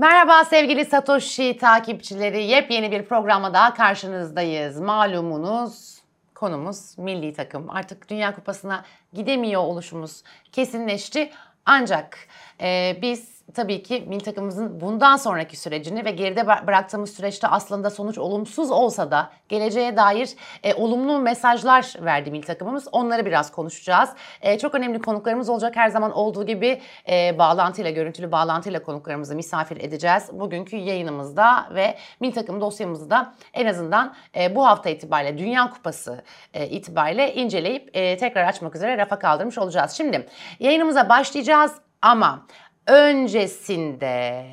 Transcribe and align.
Merhaba 0.00 0.44
sevgili 0.44 0.84
Satoshi 0.84 1.56
takipçileri. 1.56 2.44
Yepyeni 2.44 2.90
bir 2.90 3.04
programla 3.04 3.54
daha 3.54 3.74
karşınızdayız. 3.74 4.80
Malumunuz 4.80 5.98
konumuz 6.34 6.98
milli 6.98 7.32
takım. 7.32 7.70
Artık 7.70 8.10
Dünya 8.10 8.34
Kupası'na 8.34 8.84
gidemiyor 9.12 9.62
oluşumuz 9.62 10.22
kesinleşti. 10.52 11.30
Ancak 11.66 12.18
e, 12.60 12.98
biz 13.02 13.39
tabii 13.54 13.82
ki 13.82 14.04
milli 14.08 14.22
takımımızın 14.22 14.80
bundan 14.80 15.16
sonraki 15.16 15.56
sürecini 15.56 16.04
ve 16.04 16.10
geride 16.10 16.46
bıraktığımız 16.46 17.10
süreçte 17.10 17.48
aslında 17.48 17.90
sonuç 17.90 18.18
olumsuz 18.18 18.70
olsa 18.70 19.10
da 19.10 19.30
geleceğe 19.48 19.96
dair 19.96 20.30
e, 20.62 20.74
olumlu 20.74 21.18
mesajlar 21.18 21.94
verdi 22.00 22.30
milli 22.30 22.46
takımımız. 22.46 22.88
Onları 22.92 23.26
biraz 23.26 23.52
konuşacağız. 23.52 24.10
E, 24.42 24.58
çok 24.58 24.74
önemli 24.74 25.00
konuklarımız 25.00 25.48
olacak 25.48 25.76
her 25.76 25.88
zaman 25.88 26.12
olduğu 26.12 26.46
gibi 26.46 26.80
e, 27.08 27.38
bağlantıyla, 27.38 27.90
görüntülü 27.90 28.32
bağlantıyla 28.32 28.82
konuklarımızı 28.82 29.36
misafir 29.36 29.76
edeceğiz. 29.76 30.30
Bugünkü 30.32 30.76
yayınımızda 30.76 31.68
ve 31.74 31.98
milli 32.20 32.34
takım 32.34 32.60
dosyamızda 32.60 33.34
en 33.54 33.66
azından 33.66 34.14
e, 34.36 34.56
bu 34.56 34.66
hafta 34.66 34.90
itibariyle 34.90 35.38
Dünya 35.38 35.70
Kupası 35.70 36.24
e, 36.54 36.66
itibariyle 36.66 37.34
inceleyip 37.34 37.90
e, 37.96 38.16
tekrar 38.16 38.44
açmak 38.44 38.76
üzere 38.76 38.98
rafa 38.98 39.18
kaldırmış 39.18 39.58
olacağız. 39.58 39.92
Şimdi 39.92 40.26
yayınımıza 40.60 41.08
başlayacağız 41.08 41.72
ama 42.02 42.46
öncesinde 42.86 44.46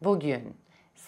bugün 0.00 0.61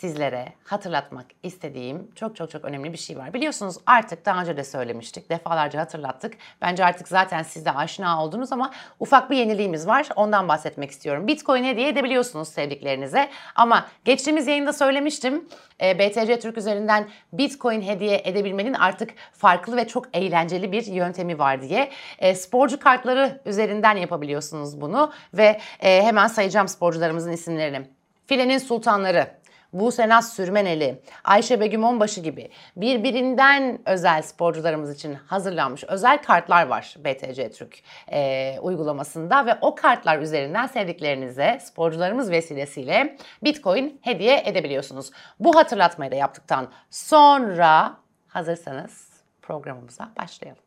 sizlere 0.04 0.52
hatırlatmak 0.64 1.26
istediğim 1.42 2.10
çok 2.14 2.36
çok 2.36 2.50
çok 2.50 2.64
önemli 2.64 2.92
bir 2.92 2.98
şey 2.98 3.18
var. 3.18 3.34
Biliyorsunuz 3.34 3.76
artık 3.86 4.27
daha 4.27 4.40
önce 4.40 4.56
de 4.56 4.64
söylemiştik, 4.64 5.30
defalarca 5.30 5.80
hatırlattık. 5.80 6.34
Bence 6.62 6.84
artık 6.84 7.08
zaten 7.08 7.42
siz 7.42 7.64
de 7.64 7.72
aşina 7.72 8.24
oldunuz 8.24 8.52
ama 8.52 8.70
ufak 9.00 9.30
bir 9.30 9.36
yeniliğimiz 9.36 9.86
var. 9.86 10.08
Ondan 10.16 10.48
bahsetmek 10.48 10.90
istiyorum. 10.90 11.27
Bitcoin 11.27 11.64
hediye 11.64 11.88
edebiliyorsunuz 11.88 12.48
sevdiklerinize. 12.48 13.30
Ama 13.54 13.86
geçtiğimiz 14.04 14.46
yayında 14.46 14.72
söylemiştim. 14.72 15.48
E, 15.80 15.98
BTC 15.98 16.41
Türk 16.41 16.58
üzerinden 16.58 17.08
Bitcoin 17.33 17.83
hediye 17.83 18.22
edebilmenin 18.24 18.74
artık 18.74 19.11
farklı 19.33 19.77
ve 19.77 19.89
çok 19.89 20.16
eğlenceli 20.16 20.72
bir 20.72 20.86
yöntemi 20.86 21.39
var 21.39 21.62
diye. 21.62 21.91
E, 22.18 22.34
sporcu 22.34 22.80
kartları 22.80 23.41
üzerinden 23.46 23.96
yapabiliyorsunuz 23.96 24.80
bunu 24.80 25.12
ve 25.34 25.61
e, 25.80 26.02
hemen 26.02 26.27
sayacağım 26.27 26.68
sporcularımızın 26.68 27.33
isimlerini. 27.33 27.86
Filenin 28.27 28.58
sultanları, 28.58 29.44
Buse 29.75 30.08
Naz 30.08 30.33
Sürmeneli, 30.33 31.03
Ayşe 31.25 31.61
Begüm 31.61 31.84
Onbaşı 31.84 32.20
gibi 32.20 32.50
birbirinden 32.77 33.78
özel 33.86 34.22
sporcularımız 34.22 34.94
için 34.94 35.14
hazırlanmış 35.14 35.84
özel 35.84 36.22
kartlar 36.22 36.67
var 36.67 36.94
BTC 37.05 37.50
Türk 37.50 37.78
e, 38.12 38.58
uygulamasında 38.61 39.47
ve 39.47 39.58
o 39.61 39.75
kartlar 39.75 40.19
üzerinden 40.19 40.67
sevdiklerinize 40.67 41.58
sporcularımız 41.62 42.30
vesilesiyle 42.30 43.17
Bitcoin 43.45 44.00
hediye 44.02 44.42
edebiliyorsunuz. 44.45 45.11
Bu 45.41 45.56
hatırlatmayı 45.56 46.11
da 46.11 46.17
yaptıktan 46.17 46.72
sonra 46.91 47.97
hazırsanız 48.28 49.08
programımıza 49.42 50.11
başlayalım. 50.20 50.64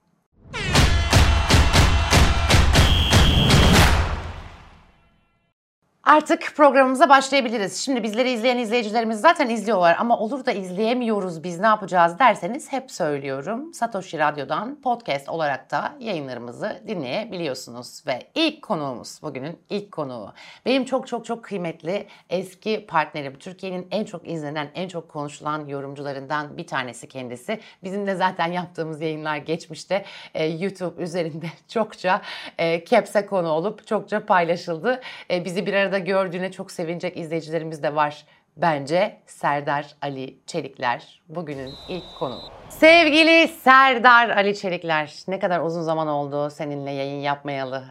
Artık 6.08 6.54
programımıza 6.56 7.10
başlayabiliriz. 7.10 7.78
Şimdi 7.78 8.04
bizleri 8.04 8.32
izleyen 8.32 8.58
izleyicilerimiz 8.58 9.22
zaten 9.22 9.50
izliyorlar 9.50 9.96
ama 10.00 10.20
olur 10.20 10.46
da 10.46 10.52
izleyemiyoruz 10.52 11.44
biz 11.44 11.60
ne 11.60 11.66
yapacağız 11.66 12.20
derseniz 12.20 12.72
hep 12.72 12.92
söylüyorum. 12.92 13.74
Satoshi 13.74 14.20
Radyo'dan 14.20 14.82
podcast 14.82 15.30
olarak 15.30 15.72
da 15.72 15.94
yayınlarımızı 16.00 16.82
dinleyebiliyorsunuz. 16.88 18.04
Ve 18.08 18.20
ilk 18.36 18.62
konuğumuz 18.62 19.20
bugünün 19.22 19.60
ilk 19.70 19.92
konuğu. 19.92 20.34
Benim 20.66 20.86
çok 20.86 21.08
çok 21.08 21.26
çok 21.26 21.44
kıymetli 21.44 22.08
eski 22.30 22.86
partnerim. 22.86 23.40
Türkiye'nin 23.40 23.88
en 23.92 24.06
çok 24.06 24.28
izlenen, 24.28 24.70
en 24.76 24.88
çok 24.88 25.10
konuşulan 25.10 25.68
yorumcularından 25.68 26.58
bir 26.58 26.68
tanesi 26.68 27.08
kendisi. 27.08 27.60
Bizim 27.84 28.08
de 28.08 28.16
zaten 28.16 28.52
yaptığımız 28.52 29.02
yayınlar 29.02 29.38
geçmişte 29.38 30.06
e, 30.34 30.46
YouTube 30.46 31.04
üzerinde 31.04 31.48
çokça 31.68 32.22
e, 32.58 32.84
kepse 32.84 33.26
konu 33.26 33.50
olup 33.50 33.88
çokça 33.88 34.26
paylaşıldı. 34.26 35.02
E, 35.32 35.46
bizi 35.46 35.66
bir 35.66 35.74
arada 35.74 35.97
gördüğüne 36.00 36.52
çok 36.52 36.72
sevinecek 36.72 37.18
izleyicilerimiz 37.18 37.84
de 37.84 37.96
var. 37.96 38.26
Bence 38.58 39.18
Serdar 39.26 39.96
Ali 40.02 40.38
Çelikler 40.46 41.22
bugünün 41.30 41.72
ilk 41.90 42.04
konu. 42.20 42.40
Sevgili 42.70 43.48
Serdar 43.48 44.30
Ali 44.30 44.56
Çelikler, 44.56 45.14
ne 45.28 45.40
kadar 45.40 45.60
uzun 45.60 45.82
zaman 45.82 46.08
oldu 46.08 46.50
seninle 46.50 46.92
yayın 46.92 47.20
yapmayalı. 47.20 47.84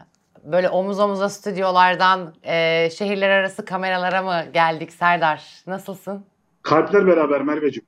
Böyle 0.43 0.69
omuz 0.69 0.99
omuza 0.99 1.29
stüdyolardan 1.29 2.33
e, 2.43 2.89
şehirler 2.89 3.29
arası 3.29 3.65
kameralara 3.65 4.21
mı 4.21 4.45
geldik 4.53 4.93
Serdar? 4.93 5.43
Nasılsın? 5.67 6.25
Kalpler 6.61 7.07
beraber 7.07 7.41
Merveciğim. 7.41 7.87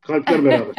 Kalpler 0.00 0.44
beraber. 0.44 0.74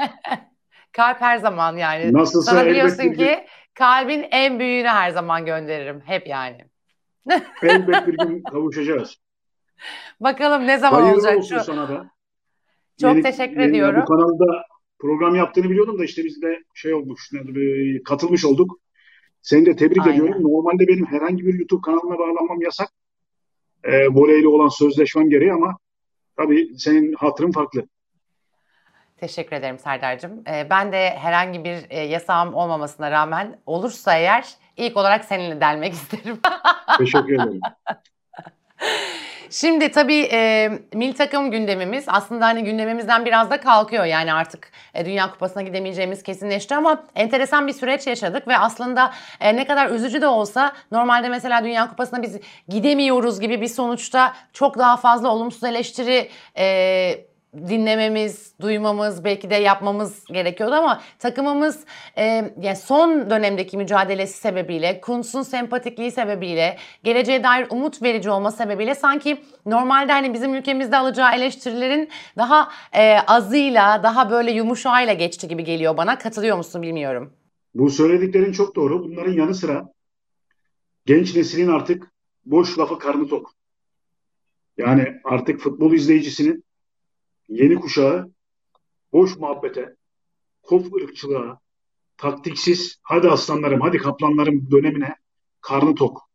Kalp 0.94 1.22
her 1.22 1.38
zaman 1.38 1.78
yani. 1.78 2.14
Nasılsa 2.14 2.52
Sana 2.52 2.66
biliyorsun 2.66 3.14
ki 3.14 3.46
kalbin 3.74 4.26
en 4.32 4.60
büyüğünü 4.60 4.88
her 4.88 5.10
zaman 5.10 5.46
gönderirim. 5.46 6.04
Hep 6.06 6.28
yani. 6.28 6.66
Elbet 7.62 8.08
bir 8.08 8.18
gün 8.18 8.44
kavuşacağız. 8.44 9.18
Bakalım 10.20 10.68
ne 10.68 10.78
zaman 10.78 11.02
Hayırlı 11.02 11.20
olacak 11.20 11.38
olsun 11.38 11.58
şu. 11.58 11.64
sana 11.64 11.90
da. 11.90 12.12
Çok 13.02 13.12
yeni, 13.12 13.22
teşekkür 13.22 13.60
yeni, 13.60 13.70
ediyorum. 13.70 14.02
Bu 14.02 14.06
kanalda 14.06 14.66
program 15.00 15.36
yaptığını 15.36 15.70
biliyordum 15.70 16.00
da 16.00 16.06
işte 16.06 16.24
biz 16.24 16.42
de 16.42 16.64
şey 16.74 16.94
olmuş, 16.94 17.32
katılmış 18.06 18.46
olduk. 18.46 18.80
Seni 19.42 19.66
de 19.66 19.76
tebrik 19.76 20.02
Aynen. 20.02 20.14
ediyorum. 20.14 20.44
Normalde 20.44 20.88
benim 20.88 21.06
herhangi 21.06 21.46
bir 21.46 21.54
YouTube 21.54 21.82
kanalına 21.82 22.20
bağlanmam 22.20 22.62
yasak. 22.62 22.90
E, 23.84 24.08
voleyle 24.08 24.48
olan 24.48 24.68
sözleşmem 24.68 25.30
gereği 25.30 25.54
ama 25.54 25.78
tabii 26.38 26.78
senin 26.78 27.14
hatırın 27.14 27.52
farklı. 27.52 27.88
Teşekkür 29.18 29.56
ederim 29.56 29.80
Serdar'cığım. 29.80 30.44
Ee, 30.48 30.68
ben 30.70 30.92
de 30.92 31.10
herhangi 31.10 31.64
bir 31.64 31.86
e, 31.90 32.00
yasağım 32.00 32.54
olmamasına 32.54 33.12
rağmen 33.12 33.60
olursa 33.66 34.18
eğer 34.18 34.56
ilk 34.78 34.98
olarak 34.98 35.26
seninle 35.26 35.62
delmek 35.62 35.94
isterim. 36.00 36.40
Teşekkür 36.98 37.34
ederim. 37.34 37.62
Şimdi 39.54 39.92
tabii 39.92 40.30
e, 40.32 40.70
mil 40.94 41.14
takım 41.14 41.52
gündemimiz 41.52 42.06
aslında 42.08 42.46
hani 42.46 42.64
gündemimizden 42.64 43.26
biraz 43.26 43.50
da 43.50 43.62
kalkıyor. 43.62 44.06
Yani 44.06 44.34
artık 44.34 44.72
e, 44.94 45.06
Dünya 45.06 45.32
Kupası'na 45.32 45.62
gidemeyeceğimiz 45.62 46.24
kesinleşti 46.24 46.76
ama 46.76 47.04
enteresan 47.16 47.68
bir 47.68 47.74
süreç 47.74 48.08
yaşadık 48.08 48.48
ve 48.48 48.58
aslında 48.58 49.14
e, 49.40 49.56
ne 49.56 49.68
kadar 49.68 49.90
üzücü 49.90 50.22
de 50.22 50.28
olsa 50.28 50.74
normalde 50.92 51.30
mesela 51.30 51.64
Dünya 51.64 51.90
Kupası'na 51.90 52.22
biz 52.22 52.40
gidemiyoruz 52.68 53.40
gibi 53.40 53.62
bir 53.62 53.68
sonuçta 53.68 54.34
çok 54.54 54.78
daha 54.78 54.98
fazla 54.98 55.30
olumsuz 55.30 55.64
eleştiri 55.64 56.30
e, 56.58 57.26
dinlememiz, 57.54 58.54
duymamız, 58.62 59.24
belki 59.24 59.50
de 59.50 59.56
yapmamız 59.56 60.26
gerekiyordu 60.26 60.76
ama 60.76 61.02
takımımız 61.20 61.86
e, 62.18 62.24
yani 62.62 62.76
son 62.76 63.30
dönemdeki 63.30 63.78
mücadelesi 63.78 64.38
sebebiyle, 64.38 65.02
Kuntz'un 65.02 65.42
sempatikliği 65.42 66.12
sebebiyle, 66.12 66.78
geleceğe 67.04 67.44
dair 67.44 67.68
umut 67.70 68.02
verici 68.02 68.30
olma 68.30 68.52
sebebiyle 68.52 68.96
sanki 68.96 69.38
normalde 69.66 70.12
hani 70.12 70.34
bizim 70.34 70.56
ülkemizde 70.56 70.98
alacağı 70.98 71.36
eleştirilerin 71.36 72.10
daha 72.38 72.70
e, 72.94 73.18
azıyla, 73.28 74.04
daha 74.04 74.32
böyle 74.32 74.52
yumuşağıyla 74.52 75.14
geçti 75.14 75.48
gibi 75.48 75.64
geliyor 75.64 75.98
bana. 75.98 76.18
Katılıyor 76.18 76.58
musun 76.58 76.82
bilmiyorum. 76.82 77.34
Bu 77.76 77.90
söylediklerin 77.90 78.52
çok 78.52 78.76
doğru. 78.76 79.04
Bunların 79.04 79.34
yanı 79.34 79.56
sıra 79.56 79.90
genç 81.06 81.36
neslin 81.36 81.68
artık 81.68 82.12
boş 82.46 82.80
lafı 82.80 83.00
karnı 83.00 83.28
tok. 83.28 83.52
Yani 84.78 85.22
artık 85.24 85.60
futbol 85.60 85.94
izleyicisinin 85.94 86.64
yeni 87.54 87.76
kuşağı 87.76 88.32
boş 89.14 89.38
muhabbete, 89.38 89.96
kof 90.62 90.94
ırkçılığa, 90.94 91.60
taktiksiz, 92.18 93.00
hadi 93.04 93.30
aslanlarım, 93.30 93.82
hadi 93.82 93.98
kaplanlarım 93.98 94.72
dönemine 94.72 95.16
karnı 95.62 95.96
tok. 95.96 96.30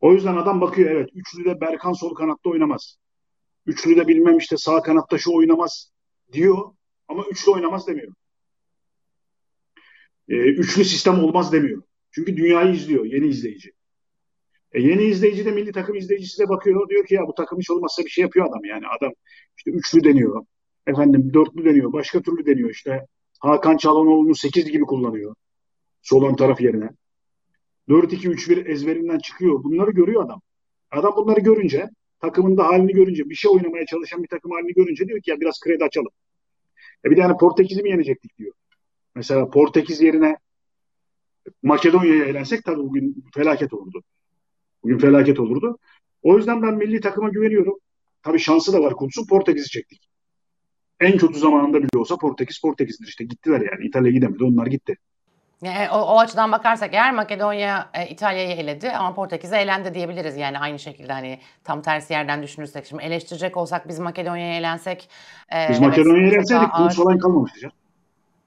O 0.00 0.12
yüzden 0.12 0.36
adam 0.36 0.60
bakıyor 0.60 0.90
evet, 0.90 1.10
üçlüde 1.14 1.60
Berkan 1.60 1.92
sol 1.92 2.14
kanatta 2.14 2.50
oynamaz. 2.50 2.96
Üçlüde 3.66 4.08
bilmem 4.08 4.38
işte 4.38 4.56
sağ 4.56 4.82
kanatta 4.82 5.18
şu 5.18 5.32
oynamaz 5.32 5.92
diyor 6.32 6.74
ama 7.08 7.24
üçlü 7.30 7.50
oynamaz 7.50 7.86
demiyor. 7.86 8.14
Ee, 10.28 10.34
üçlü 10.36 10.84
sistem 10.84 11.24
olmaz 11.24 11.52
demiyor. 11.52 11.82
Çünkü 12.10 12.36
dünyayı 12.36 12.74
izliyor 12.74 13.04
yeni 13.04 13.26
izleyici. 13.26 13.72
E 14.72 14.80
yeni 14.80 15.02
izleyici 15.02 15.44
de 15.44 15.50
milli 15.50 15.72
takım 15.72 15.96
izleyicisi 15.96 16.42
de 16.42 16.48
bakıyor 16.48 16.88
diyor 16.88 17.06
ki 17.06 17.14
ya 17.14 17.26
bu 17.26 17.34
takım 17.34 17.58
hiç 17.58 17.70
olmazsa 17.70 18.04
bir 18.04 18.10
şey 18.10 18.22
yapıyor 18.22 18.46
adam 18.46 18.64
yani 18.64 18.84
adam 18.98 19.12
işte 19.56 19.70
üçlü 19.70 20.04
deniyor 20.04 20.44
efendim 20.86 21.30
dörtlü 21.34 21.64
deniyor 21.64 21.92
başka 21.92 22.22
türlü 22.22 22.46
deniyor 22.46 22.70
işte 22.70 23.06
Hakan 23.40 23.76
Çalhanoğlu'nu 23.76 24.34
sekiz 24.34 24.70
gibi 24.70 24.84
kullanıyor 24.84 25.34
solan 26.02 26.36
taraf 26.36 26.60
yerine. 26.60 26.90
4-2-3-1 27.88 28.68
ezberinden 28.68 29.18
çıkıyor 29.18 29.64
bunları 29.64 29.90
görüyor 29.90 30.24
adam. 30.24 30.40
Adam 30.90 31.16
bunları 31.16 31.40
görünce 31.40 31.90
takımın 32.20 32.56
da 32.56 32.66
halini 32.66 32.92
görünce 32.92 33.30
bir 33.30 33.34
şey 33.34 33.50
oynamaya 33.50 33.86
çalışan 33.86 34.22
bir 34.22 34.28
takım 34.28 34.50
halini 34.50 34.72
görünce 34.72 35.08
diyor 35.08 35.20
ki 35.20 35.30
ya 35.30 35.40
biraz 35.40 35.60
kredi 35.60 35.84
açalım. 35.84 36.10
E 37.04 37.10
bir 37.10 37.16
tane 37.16 37.36
Portekiz'i 37.36 37.82
mi 37.82 37.90
yenecektik 37.90 38.38
diyor. 38.38 38.52
Mesela 39.14 39.50
Portekiz 39.50 40.00
yerine 40.00 40.36
Makedonya'ya 41.62 42.24
eğlensek 42.24 42.64
tabii 42.64 42.82
bugün 42.82 43.24
felaket 43.34 43.72
olurdu. 43.72 44.02
Bugün 44.82 44.98
felaket 44.98 45.40
olurdu. 45.40 45.78
O 46.22 46.36
yüzden 46.36 46.62
ben 46.62 46.74
milli 46.74 47.00
takıma 47.00 47.28
güveniyorum. 47.28 47.78
tabii 48.22 48.38
şansı 48.38 48.72
da 48.72 48.80
var 48.80 48.94
Kuntz'un 48.94 49.26
Portekiz'i 49.26 49.68
çektik. 49.70 50.08
En 51.00 51.18
kötü 51.18 51.38
zamanında 51.38 51.78
bile 51.78 51.98
olsa 51.98 52.16
Portekiz 52.16 52.60
Portekiz'dir 52.60 53.06
işte 53.06 53.24
gittiler 53.24 53.60
yani. 53.60 53.86
İtalya 53.86 54.10
gidemedi 54.10 54.44
onlar 54.44 54.66
gitti. 54.66 54.96
Yani 55.62 55.90
o, 55.90 55.98
o 55.98 56.18
açıdan 56.18 56.52
bakarsak 56.52 56.94
eğer 56.94 57.14
Makedonya 57.14 57.90
e, 57.94 58.08
İtalya'yı 58.08 58.56
eledi 58.56 58.90
ama 58.90 59.14
Portekiz'e 59.14 59.56
elendi 59.56 59.94
diyebiliriz 59.94 60.36
yani 60.36 60.58
aynı 60.58 60.78
şekilde 60.78 61.12
hani 61.12 61.38
tam 61.64 61.82
tersi 61.82 62.12
yerden 62.12 62.42
düşünürsek 62.42 62.86
şimdi 62.86 63.02
eleştirecek 63.02 63.56
olsak 63.56 63.88
biz 63.88 63.98
Makedonya'ya 63.98 64.56
elensek 64.56 65.08
e, 65.52 65.66
biz 65.68 65.76
evet, 65.76 65.80
Makedonya'ya 65.80 66.28
elenseydik 66.28 66.72
Kuntz 66.72 66.96
falan 66.96 67.18
kalmamıştı 67.18 67.60
canım 67.60 67.74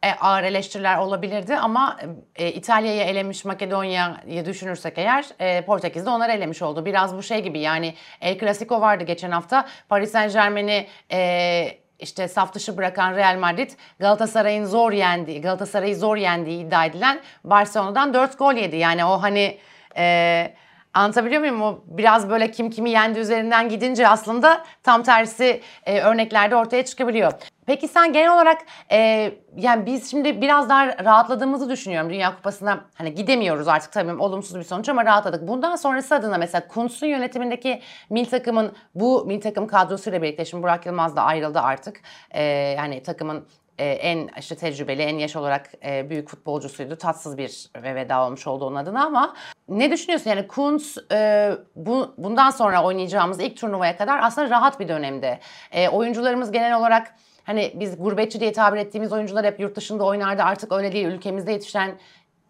e, 0.04 0.12
ağır 0.12 0.44
eleştiriler 0.44 0.98
olabilirdi 0.98 1.56
ama 1.56 2.00
e, 2.36 2.52
İtalya'yı 2.52 3.02
elemiş 3.02 3.46
Makedonya'yı 3.46 4.46
düşünürsek 4.46 4.98
eğer 4.98 5.26
e, 5.40 5.62
Portekiz 5.62 6.06
de 6.06 6.10
onları 6.10 6.32
elemiş 6.32 6.62
oldu. 6.62 6.86
Biraz 6.86 7.18
bu 7.18 7.24
şey 7.24 7.44
gibi 7.44 7.60
yani 7.60 7.94
El 8.22 8.40
Clasico 8.40 8.82
vardı 8.82 9.04
geçen 9.04 9.32
hafta. 9.32 9.68
Paris 9.90 10.12
Saint 10.12 10.34
Germain'i 10.34 10.88
e, 11.12 11.78
işte 12.00 12.28
saf 12.28 12.54
dışı 12.54 12.78
bırakan 12.78 13.16
Real 13.16 13.38
Madrid 13.38 13.72
Galatasaray'ın 14.00 14.66
zor 14.66 14.92
yendiği, 14.92 15.42
Galatasaray'ı 15.42 15.96
zor 15.96 16.18
yendiği 16.18 16.66
iddia 16.66 16.86
edilen 16.86 17.20
Barcelona'dan 17.44 18.14
4 18.14 18.40
gol 18.40 18.54
yedi. 18.54 18.76
Yani 18.76 19.06
o 19.06 19.22
hani 19.22 19.58
e, 19.98 20.54
Anlatabiliyor 20.94 21.42
muyum? 21.42 21.62
O 21.62 21.84
biraz 21.88 22.30
böyle 22.30 22.52
kim 22.52 22.70
kimi 22.70 22.90
yendi 22.90 23.20
üzerinden 23.20 23.70
gidince 23.70 24.08
aslında 24.08 24.66
tam 24.84 25.04
tersi 25.04 25.62
e, 25.86 26.00
örneklerde 26.00 26.56
ortaya 26.56 26.86
çıkabiliyor. 26.86 27.34
Peki 27.66 27.88
sen 27.88 28.14
genel 28.14 28.34
olarak 28.34 28.62
e, 28.92 29.32
yani 29.58 29.86
biz 29.86 30.12
şimdi 30.12 30.42
biraz 30.42 30.70
daha 30.70 30.88
rahatladığımızı 30.88 31.70
düşünüyorum 31.70 32.10
Dünya 32.10 32.36
Kupası'na. 32.36 32.86
Hani 32.96 33.16
gidemiyoruz 33.16 33.68
artık 33.68 33.92
tabii 33.92 34.14
olumsuz 34.14 34.60
bir 34.60 34.64
sonuç 34.64 34.90
ama 34.90 35.06
rahatladık. 35.06 35.48
Bundan 35.48 35.76
sonrası 35.76 36.16
adına 36.16 36.38
mesela 36.38 36.68
Kuntz'un 36.68 37.08
yönetimindeki 37.08 37.82
mil 38.10 38.26
takımın 38.26 38.74
bu 38.96 39.26
mil 39.26 39.42
takım 39.42 39.68
kadrosuyla 39.68 40.22
birlikte 40.22 40.46
şimdi 40.46 40.64
Burak 40.64 40.86
Yılmaz 40.86 41.16
da 41.16 41.22
ayrıldı 41.22 41.60
artık. 41.60 42.02
E, 42.32 42.44
yani 42.44 43.04
takımın 43.04 43.48
e, 43.78 43.86
en 43.86 44.30
işte 44.40 44.56
tecrübeli, 44.56 45.02
en 45.02 45.18
yaş 45.18 45.36
olarak 45.36 45.70
e, 45.86 46.10
büyük 46.10 46.30
futbolcusuydu. 46.30 46.96
Tatsız 46.96 47.38
bir 47.38 47.70
ve 47.84 47.96
veda 47.96 48.26
olmuş 48.26 48.48
oldu 48.48 48.66
onun 48.66 48.76
adına 48.76 49.06
ama 49.06 49.36
ne 49.70 49.92
düşünüyorsun? 49.92 50.30
Yani 50.30 50.48
Kuntz 50.48 50.98
e, 51.12 51.52
bu, 51.76 52.14
bundan 52.18 52.50
sonra 52.50 52.84
oynayacağımız 52.84 53.40
ilk 53.40 53.58
turnuvaya 53.58 53.98
kadar 53.98 54.20
aslında 54.24 54.50
rahat 54.50 54.80
bir 54.80 54.88
dönemde. 54.88 55.40
E, 55.72 55.90
oyuncularımız 55.90 56.52
genel 56.52 56.78
olarak 56.78 57.16
hani 57.44 57.74
biz 57.76 57.98
gurbetçi 57.98 58.40
diye 58.40 58.52
tabir 58.52 58.80
ettiğimiz 58.80 59.14
oyuncular 59.14 59.46
hep 59.46 59.60
yurt 59.60 59.76
dışında 59.76 60.04
oynardı. 60.04 60.44
Artık 60.44 60.72
öyle 60.72 60.92
değil. 60.92 61.08
Ülkemizde 61.08 61.52
yetişen 61.52 61.98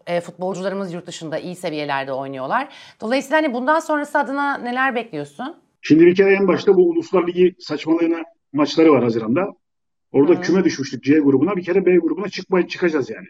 e, 0.06 0.20
futbolcularımız 0.20 0.92
yurt 0.92 1.06
dışında 1.06 1.38
iyi 1.38 1.56
seviyelerde 1.56 2.12
oynuyorlar. 2.12 2.68
Dolayısıyla 3.00 3.36
hani 3.36 3.54
bundan 3.54 3.80
sonrası 3.80 4.18
adına 4.18 4.58
neler 4.58 4.94
bekliyorsun? 4.94 5.56
Şimdi 5.82 6.06
bir 6.06 6.14
kere 6.14 6.34
en 6.34 6.48
başta 6.48 6.76
bu 6.76 6.88
Uluslar 6.88 7.26
Ligi 7.26 7.54
saçmalığına 7.58 8.22
maçları 8.52 8.92
var 8.92 9.02
Haziran'da. 9.02 9.48
Orada 10.12 10.32
Hı. 10.32 10.40
küme 10.40 10.64
düşmüştük 10.64 11.04
C 11.04 11.18
grubuna. 11.18 11.56
Bir 11.56 11.64
kere 11.64 11.86
B 11.86 11.96
grubuna 11.96 12.28
çıkmayı 12.28 12.66
çıkacağız 12.66 13.10
yani. 13.10 13.26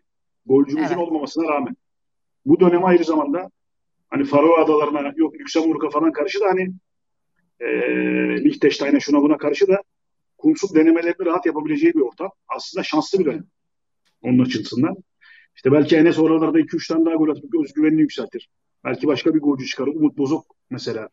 Golcümüzün 0.46 0.88
evet. 0.88 0.98
olmamasına 0.98 1.48
rağmen. 1.48 1.76
Bu 2.46 2.60
dönem 2.60 2.84
ayrı 2.84 3.04
zamanda 3.04 3.50
hani 4.10 4.24
Faroe 4.24 4.62
Adalarına 4.62 5.12
yok 5.16 5.34
Lüksemburg'a 5.34 5.90
falan 5.90 6.12
karşı 6.12 6.40
da 6.40 6.46
hani 6.46 6.72
e, 7.60 7.66
Liechtenstein'e 8.44 9.00
şuna 9.00 9.22
buna 9.22 9.36
karşı 9.36 9.68
da 9.68 9.82
kumsuz 10.44 10.74
denemelerini 10.74 11.26
rahat 11.26 11.46
yapabileceği 11.46 11.94
bir 11.94 12.00
ortam. 12.00 12.30
Aslında 12.48 12.82
şanslı 12.82 13.18
bir 13.18 13.24
dönem. 13.24 13.44
Onun 14.22 14.38
açısından. 14.38 14.96
İşte 15.56 15.72
belki 15.72 15.96
Enes 15.96 16.18
oralarda 16.18 16.60
2-3 16.60 16.88
tane 16.88 17.06
daha 17.06 17.14
gol 17.14 17.28
atıp 17.28 17.54
özgüvenini 17.64 18.00
yükseltir. 18.00 18.48
Belki 18.84 19.06
başka 19.06 19.34
bir 19.34 19.40
golcü 19.40 19.66
çıkarır. 19.66 19.94
Umut 19.94 20.18
Bozok 20.18 20.46
mesela. 20.70 21.08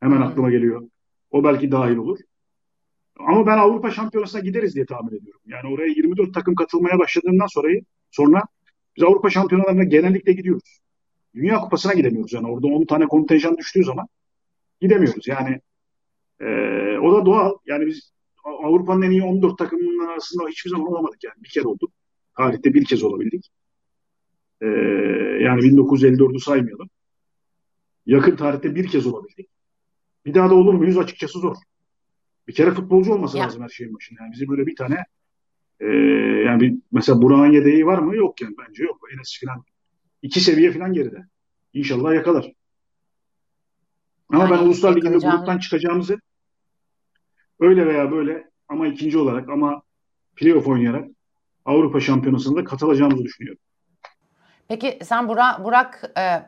Hemen 0.00 0.20
aklıma 0.20 0.50
geliyor. 0.50 0.88
O 1.30 1.44
belki 1.44 1.72
dahil 1.72 1.96
olur. 1.96 2.18
Ama 3.18 3.46
ben 3.46 3.58
Avrupa 3.58 3.90
Şampiyonası'na 3.90 4.40
gideriz 4.40 4.74
diye 4.74 4.86
tahmin 4.86 5.16
ediyorum. 5.18 5.40
Yani 5.46 5.74
oraya 5.74 5.88
24 5.88 6.34
takım 6.34 6.54
katılmaya 6.54 6.98
başladığından 6.98 7.46
sonra 7.46 7.68
sonra 8.10 8.42
biz 8.96 9.04
Avrupa 9.04 9.30
Şampiyonalarına 9.30 9.84
genellikle 9.84 10.32
gidiyoruz. 10.32 10.80
Dünya 11.34 11.58
Kupası'na 11.58 11.94
gidemiyoruz. 11.94 12.32
Yani 12.32 12.50
orada 12.50 12.66
10 12.66 12.84
tane 12.84 13.06
kontenjan 13.06 13.58
düştüğü 13.58 13.84
zaman 13.84 14.08
gidemiyoruz. 14.80 15.28
Yani 15.28 15.60
e, 16.40 16.46
o 16.98 17.14
da 17.14 17.26
doğal. 17.26 17.54
Yani 17.66 17.86
biz 17.86 18.12
Avrupa'nın 18.44 19.02
en 19.02 19.10
iyi 19.10 19.22
14 19.22 19.58
takımının 19.58 20.06
arasında 20.06 20.48
hiçbir 20.48 20.70
zaman 20.70 20.86
olamadık 20.86 21.24
yani. 21.24 21.34
Bir 21.44 21.48
kere 21.48 21.68
olduk. 21.68 21.90
Tarihte 22.36 22.74
bir 22.74 22.84
kez 22.84 23.02
olabildik. 23.02 23.50
E, 24.60 24.66
yani 25.40 25.60
1954'ü 25.60 26.40
saymayalım. 26.40 26.90
Yakın 28.06 28.36
tarihte 28.36 28.74
bir 28.74 28.88
kez 28.88 29.06
olabildik. 29.06 29.48
Bir 30.26 30.34
daha 30.34 30.50
da 30.50 30.54
olur 30.54 30.74
muyuz 30.74 30.98
açıkçası 30.98 31.38
zor. 31.38 31.56
Bir 32.48 32.54
kere 32.54 32.70
futbolcu 32.70 33.12
olması 33.12 33.38
ya. 33.38 33.44
lazım 33.44 33.62
her 33.62 33.68
şeyin 33.68 33.94
başında. 33.94 34.22
Yani 34.22 34.32
bize 34.32 34.48
böyle 34.48 34.66
bir 34.66 34.76
tane 34.76 35.04
e, 35.80 35.86
yani 36.46 36.60
bir, 36.60 36.78
mesela 36.92 37.22
Burak'ın 37.22 37.52
yedeği 37.52 37.86
var 37.86 37.98
mı? 37.98 38.16
Yok 38.16 38.40
yani 38.40 38.54
bence 38.58 38.84
yok. 38.84 39.08
Enes 39.14 39.40
falan 39.44 39.64
iki 40.22 40.40
seviye 40.40 40.72
falan 40.72 40.92
geride. 40.92 41.26
İnşallah 41.72 42.14
yakalar. 42.14 42.52
Ama 44.28 44.44
yani 44.44 44.50
ben 44.50 44.64
Uluslar 44.64 44.96
Ligi'nde 44.96 45.18
gruptan 45.18 45.58
çıkacağımızı 45.58 46.20
öyle 47.60 47.86
veya 47.86 48.12
böyle 48.12 48.50
ama 48.68 48.86
ikinci 48.86 49.18
olarak 49.18 49.48
ama 49.48 49.82
playoff 50.36 50.68
oynayarak 50.68 51.08
Avrupa 51.64 52.00
Şampiyonası'nda 52.00 52.64
katılacağımızı 52.64 53.24
düşünüyorum. 53.24 53.62
Peki 54.68 54.98
sen 55.02 55.28
Burak, 55.28 55.64
Burak 55.64 56.12
e, 56.18 56.42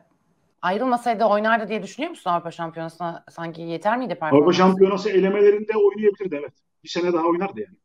ayrılmasaydı 0.63 1.25
oynardı 1.25 1.69
diye 1.69 1.83
düşünüyor 1.83 2.11
musun 2.11 2.31
Avrupa 2.31 2.51
Şampiyonası'na? 2.51 3.25
Sanki 3.31 3.63
yeter 3.63 3.99
miydi 3.99 4.15
performansı? 4.15 4.37
Avrupa 4.37 4.53
Şampiyonası 4.53 5.11
elemelerinde 5.11 5.73
oynayabilirdi 5.77 6.37
evet. 6.41 6.53
Bir 6.85 6.89
sene 6.89 7.13
daha 7.13 7.25
oynardı 7.25 7.61
yani. 7.61 7.77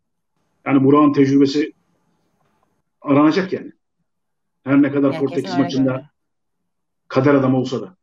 Yani 0.65 0.83
Burak'ın 0.83 1.13
tecrübesi 1.13 1.73
aranacak 3.01 3.53
yani. 3.53 3.71
Her 4.63 4.81
ne 4.81 4.91
kadar 4.91 5.11
yani 5.11 5.19
Portekiz 5.19 5.57
maçında 5.57 5.93
öyle. 5.93 6.09
kader 7.07 7.33
adam 7.33 7.55
olsa 7.55 7.81
da. 7.81 7.96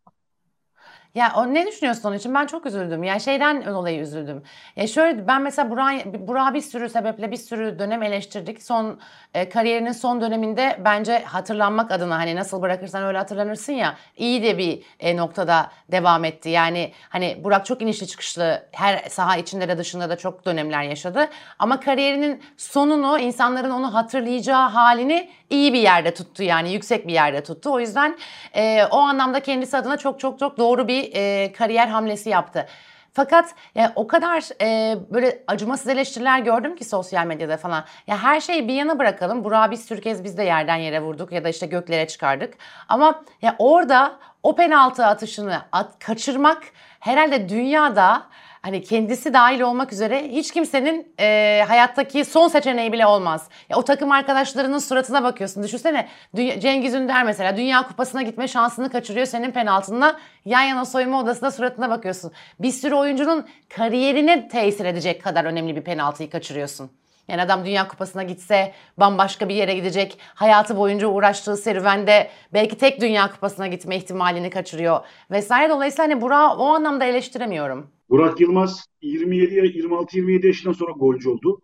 Ya 1.14 1.32
o 1.36 1.54
ne 1.54 1.66
düşünüyorsun 1.66 2.08
onun 2.08 2.16
için? 2.16 2.34
Ben 2.34 2.46
çok 2.46 2.66
üzüldüm. 2.66 3.02
Yani 3.02 3.20
şeyden 3.20 3.66
dolayı 3.66 4.00
üzüldüm. 4.00 4.42
Ya 4.76 4.86
şöyle 4.86 5.26
ben 5.26 5.42
mesela 5.42 5.70
Burak'ı 5.70 6.26
Burak 6.28 6.54
bir 6.54 6.60
sürü 6.60 6.88
sebeple 6.88 7.30
bir 7.30 7.36
sürü 7.36 7.78
dönem 7.78 8.02
eleştirdik. 8.02 8.62
Son 8.62 9.00
e, 9.34 9.48
kariyerinin 9.48 9.92
son 9.92 10.20
döneminde 10.20 10.80
bence 10.84 11.18
hatırlanmak 11.18 11.90
adına 11.90 12.18
hani 12.18 12.36
nasıl 12.36 12.62
bırakırsan 12.62 13.04
öyle 13.04 13.18
hatırlanırsın 13.18 13.72
ya 13.72 13.94
iyi 14.16 14.42
de 14.42 14.58
bir 14.58 14.82
e, 15.00 15.16
noktada 15.16 15.70
devam 15.92 16.24
etti. 16.24 16.48
Yani 16.48 16.92
hani 17.08 17.40
Burak 17.44 17.66
çok 17.66 17.82
inişli 17.82 18.06
çıkışlı 18.06 18.66
her 18.72 18.98
saha 19.08 19.36
içinde 19.36 19.68
de 19.68 19.78
dışında 19.78 20.08
da 20.10 20.16
çok 20.16 20.46
dönemler 20.46 20.82
yaşadı. 20.82 21.28
Ama 21.58 21.80
kariyerinin 21.80 22.42
sonunu 22.56 23.18
insanların 23.18 23.70
onu 23.70 23.94
hatırlayacağı 23.94 24.68
halini 24.68 25.30
iyi 25.50 25.72
bir 25.72 25.80
yerde 25.80 26.14
tuttu 26.14 26.42
yani 26.42 26.72
yüksek 26.72 27.06
bir 27.08 27.12
yerde 27.12 27.42
tuttu. 27.42 27.72
O 27.72 27.80
yüzden 27.80 28.16
e, 28.56 28.84
o 28.90 28.98
anlamda 28.98 29.40
kendisi 29.40 29.76
adına 29.76 29.96
çok 29.96 30.20
çok 30.20 30.38
çok 30.38 30.58
doğru 30.58 30.88
bir 30.88 31.03
e, 31.12 31.52
kariyer 31.52 31.88
hamlesi 31.88 32.30
yaptı. 32.30 32.66
Fakat 33.12 33.54
yani 33.74 33.92
o 33.94 34.06
kadar 34.06 34.62
e, 34.62 34.96
böyle 35.10 35.42
acımasız 35.46 35.88
eleştiriler 35.88 36.38
gördüm 36.38 36.76
ki 36.76 36.84
sosyal 36.84 37.26
medyada 37.26 37.56
falan. 37.56 37.84
Ya 38.06 38.22
her 38.22 38.40
şeyi 38.40 38.68
bir 38.68 38.74
yana 38.74 38.98
bırakalım. 38.98 39.44
Burak'ı 39.44 39.76
sürü 39.76 40.00
kez 40.00 40.24
biz 40.24 40.38
de 40.38 40.42
yerden 40.42 40.76
yere 40.76 41.02
vurduk 41.02 41.32
ya 41.32 41.44
da 41.44 41.48
işte 41.48 41.66
göklere 41.66 42.06
çıkardık. 42.06 42.54
Ama 42.88 43.24
ya 43.42 43.56
orada 43.58 44.16
o 44.42 44.54
penaltı 44.56 45.06
atışını 45.06 45.62
at, 45.72 45.98
kaçırmak 45.98 46.62
herhalde 47.00 47.48
dünyada 47.48 48.22
hani 48.64 48.82
kendisi 48.82 49.34
dahil 49.34 49.60
olmak 49.60 49.92
üzere 49.92 50.28
hiç 50.28 50.50
kimsenin 50.50 51.14
e, 51.20 51.64
hayattaki 51.68 52.24
son 52.24 52.48
seçeneği 52.48 52.92
bile 52.92 53.06
olmaz. 53.06 53.48
Ya 53.68 53.76
o 53.76 53.82
takım 53.82 54.12
arkadaşlarının 54.12 54.78
suratına 54.78 55.22
bakıyorsun. 55.22 55.62
Düşünsene 55.62 56.08
Cengiz 56.36 56.94
Ünder 56.94 57.24
mesela 57.24 57.56
Dünya 57.56 57.86
Kupası'na 57.86 58.22
gitme 58.22 58.48
şansını 58.48 58.90
kaçırıyor 58.90 59.26
senin 59.26 59.50
penaltınla. 59.50 60.20
Yan 60.44 60.62
yana 60.62 60.84
soyunma 60.84 61.20
odasında 61.20 61.50
suratına 61.50 61.90
bakıyorsun. 61.90 62.32
Bir 62.60 62.70
sürü 62.70 62.94
oyuncunun 62.94 63.46
kariyerine 63.76 64.48
tesir 64.48 64.84
edecek 64.84 65.22
kadar 65.22 65.44
önemli 65.44 65.76
bir 65.76 65.82
penaltıyı 65.82 66.30
kaçırıyorsun. 66.30 66.90
Yani 67.28 67.42
adam 67.42 67.64
Dünya 67.64 67.88
Kupası'na 67.88 68.22
gitse 68.22 68.72
bambaşka 68.98 69.48
bir 69.48 69.54
yere 69.54 69.74
gidecek. 69.74 70.18
Hayatı 70.34 70.76
boyunca 70.76 71.08
uğraştığı 71.08 71.56
serüvende 71.56 72.30
belki 72.52 72.78
tek 72.78 73.00
Dünya 73.00 73.30
Kupası'na 73.30 73.66
gitme 73.66 73.96
ihtimalini 73.96 74.50
kaçırıyor 74.50 75.00
vesaire. 75.30 75.70
Dolayısıyla 75.70 76.04
hani 76.04 76.20
Burak'ı 76.20 76.62
o 76.62 76.66
anlamda 76.66 77.04
eleştiremiyorum. 77.04 77.86
Burak 78.10 78.40
Yılmaz 78.40 78.86
27 79.02 79.54
26-27 79.54 80.46
yaşından 80.46 80.72
sonra 80.72 80.92
golcü 80.92 81.28
oldu. 81.28 81.60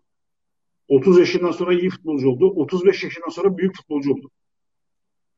30 0.87 1.19
yaşından 1.19 1.51
sonra 1.51 1.73
iyi 1.73 1.89
futbolcu 1.89 2.29
oldu. 2.29 2.53
35 2.55 3.03
yaşından 3.03 3.29
sonra 3.29 3.57
büyük 3.57 3.75
futbolcu 3.75 4.13
oldu. 4.13 4.29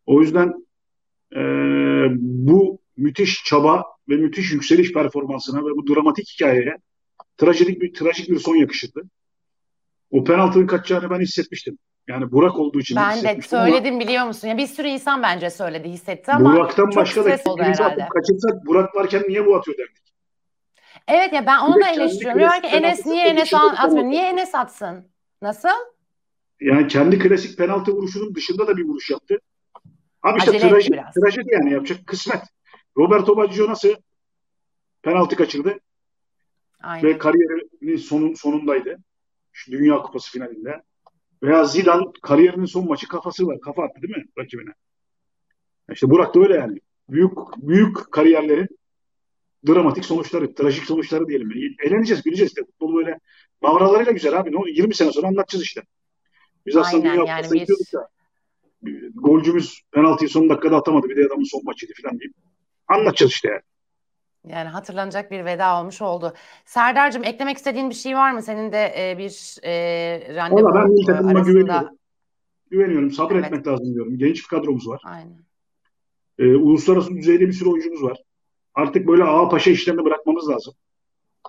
O 0.05 0.21
yüzden 0.21 0.53
e, 1.35 1.41
bu 2.15 2.79
müthiş 2.97 3.43
çaba 3.45 3.83
ve 4.09 4.15
müthiş 4.15 4.51
yükseliş 4.51 4.93
performansına 4.93 5.59
ve 5.59 5.69
bu 5.69 5.87
dramatik 5.87 6.29
hikayeye 6.29 6.77
trajik 7.37 7.81
bir 7.81 7.93
trajik 7.93 8.29
bir 8.29 8.39
son 8.39 8.55
yakışırdı. 8.55 9.03
O 10.13 10.23
penaltının 10.23 10.67
kaçacağını 10.67 11.09
ben 11.09 11.19
hissetmiştim. 11.19 11.77
Yani 12.07 12.31
Burak 12.31 12.59
olduğu 12.59 12.79
için 12.79 12.95
Ben 12.95 13.23
de 13.23 13.41
söyledim 13.41 13.93
ama, 13.93 13.99
biliyor 13.99 14.25
musun? 14.25 14.47
Ya 14.47 14.57
bir 14.57 14.67
sürü 14.67 14.87
insan 14.87 15.23
bence 15.23 15.49
söyledi, 15.49 15.89
hissetti 15.89 16.31
ama 16.31 16.53
Burak'tan 16.53 16.95
başka 16.95 17.25
da 17.25 17.37
kimse 17.37 17.83
atıp 17.83 18.09
kaçırsak 18.09 18.65
Burak 18.65 18.95
varken 18.95 19.23
niye 19.27 19.45
bu 19.45 19.55
atıyor 19.55 19.77
derdik. 19.77 20.03
Evet 21.07 21.33
ya 21.33 21.45
ben 21.45 21.59
onu 21.59 21.81
da 21.81 21.89
eleştiriyorum. 21.89 22.39
Diyorlar 22.39 22.61
ki 22.61 22.67
Enes 22.67 23.05
niye 23.05 23.27
Enes 23.27 23.53
atmıyor? 23.53 24.05
Niye 24.05 24.23
Enes 24.23 24.55
atsın? 24.55 25.07
Nasıl? 25.41 25.69
Yani 26.61 26.87
kendi 26.87 27.19
klasik 27.19 27.57
penaltı 27.57 27.91
vuruşunun 27.91 28.35
dışında 28.35 28.67
da 28.67 28.77
bir 28.77 28.85
vuruş 28.85 29.09
yaptı. 29.09 29.37
Abi 30.23 30.37
işte 30.37 30.59
trajedi, 30.59 31.01
trajedi 31.21 31.49
yani 31.51 31.73
yapacak 31.73 32.07
kısmet. 32.07 32.41
Roberto 32.97 33.37
Baggio 33.37 33.67
nasıl 33.67 33.89
penaltı 35.01 35.35
kaçırdı 35.35 35.69
ve 35.69 35.79
Aynen. 36.81 37.17
kariyerinin 37.17 37.97
sonun 37.97 38.33
sonundaydı. 38.33 38.97
Şu 39.53 39.71
Dünya 39.71 39.97
Kupası 39.97 40.31
finalinde. 40.31 40.83
Veya 41.43 41.65
Zidane 41.65 42.05
kariyerinin 42.21 42.65
son 42.65 42.87
maçı 42.87 43.07
kafası 43.07 43.47
var. 43.47 43.59
Kafa 43.59 43.83
attı 43.83 44.01
değil 44.01 44.17
mi 44.17 44.25
rakibine? 44.37 44.71
İşte 45.91 46.09
Burak 46.09 46.35
da 46.35 46.39
öyle 46.39 46.53
yani. 46.53 46.79
Büyük 47.09 47.31
büyük 47.57 48.11
kariyerlerin 48.11 48.67
dramatik 49.67 50.05
sonuçları, 50.05 50.55
trajik 50.55 50.83
sonuçları 50.83 51.27
diyelim. 51.27 51.51
Eğleneceğiz, 51.85 52.23
güleceğiz 52.23 52.51
işte. 52.51 52.65
Futbol 52.65 52.95
böyle 52.95 53.19
mavralarıyla 53.61 54.11
güzel 54.11 54.39
abi. 54.39 54.51
Ne 54.51 54.57
olur? 54.57 54.67
20 54.67 54.95
sene 54.95 55.11
sonra 55.11 55.27
anlatacağız 55.27 55.63
işte. 55.63 55.81
Biz 56.65 56.77
aslında 56.77 57.09
Aynen 57.09 57.21
Dünya 57.21 57.37
yani 57.37 57.59
gidiyorduk 57.59 57.93
da 57.93 58.09
golcümüz 59.15 59.81
penaltıyı 59.91 60.29
son 60.29 60.49
dakikada 60.49 60.77
atamadı. 60.77 61.09
Bir 61.09 61.17
de 61.17 61.27
adamın 61.27 61.43
son 61.43 61.61
maçıydı 61.63 61.93
falan 62.01 62.19
diyeyim. 62.19 62.33
Anlatacağız 62.87 63.31
işte 63.31 63.49
yani. 63.49 63.61
Yani 64.47 64.69
hatırlanacak 64.69 65.31
bir 65.31 65.45
veda 65.45 65.79
olmuş 65.81 66.01
oldu. 66.01 66.33
Serdar'cığım 66.65 67.23
eklemek 67.23 67.57
istediğin 67.57 67.89
bir 67.89 67.95
şey 67.95 68.15
var 68.15 68.31
mı? 68.31 68.41
Senin 68.41 68.71
de 68.71 68.93
e, 68.97 69.17
bir 69.17 69.57
e, 69.63 70.35
Valla 70.35 70.35
ben 70.35 70.75
randevu 70.75 70.87
milli 70.93 71.03
e, 71.03 71.05
takımıma 71.05 71.39
arasında. 71.39 71.51
güveniyorum. 71.59 71.97
Güveniyorum. 72.69 73.11
Sabretmek 73.11 73.53
Evet, 73.53 73.67
lazım 73.67 73.93
diyorum. 73.93 74.17
Genç 74.17 74.37
bir 74.43 74.47
kadromuz 74.47 74.87
var. 74.87 75.01
aynen. 75.05 75.43
Ee, 76.39 76.55
uluslararası 76.55 77.15
düzeyde 77.15 77.47
bir 77.47 77.53
sürü 77.53 77.69
oyuncumuz 77.69 78.03
var. 78.03 78.17
Artık 78.73 79.07
böyle 79.07 79.23
ağa 79.23 79.49
paşa 79.49 79.71
işlerini 79.71 80.05
bırakmamız 80.05 80.49
lazım. 80.49 80.73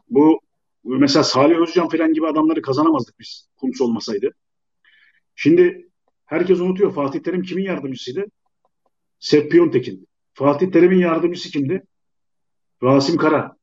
Bu 0.08 0.40
mesela 0.84 1.24
Salih 1.24 1.56
Özcan 1.56 1.88
falan 1.88 2.12
gibi 2.12 2.26
adamları 2.26 2.62
kazanamazdık 2.62 3.20
biz 3.20 3.48
Kuntz 3.56 3.80
olmasaydı. 3.80 4.30
Şimdi 5.34 5.88
herkes 6.26 6.60
unutuyor 6.60 6.94
Fatih 6.94 7.20
Terim 7.20 7.42
kimin 7.42 7.64
yardımcısıydı? 7.64 8.24
Sepp 9.18 9.52
Piontek'in. 9.52 10.08
Fatih 10.34 10.72
Terim'in 10.72 10.98
yardımcısı 10.98 11.50
kimdi? 11.50 11.82
Rasim 12.82 13.16
Kara. 13.16 13.56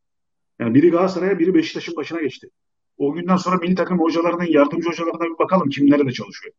Yani 0.60 0.74
biri 0.76 0.90
Galatasaray'a 0.90 1.40
biri 1.40 1.54
Beşiktaş'ın 1.54 1.96
başına 1.96 2.22
geçti. 2.22 2.50
O 2.98 3.14
günden 3.14 3.36
sonra 3.36 3.56
milli 3.56 3.76
takım 3.76 4.00
hocalarının 4.00 4.44
yardımcı 4.44 4.90
hocalarına 4.90 5.34
bir 5.34 5.40
bakalım 5.40 5.70
kim 5.70 5.92
nerede 5.92 6.12
çalışıyor. 6.12 6.54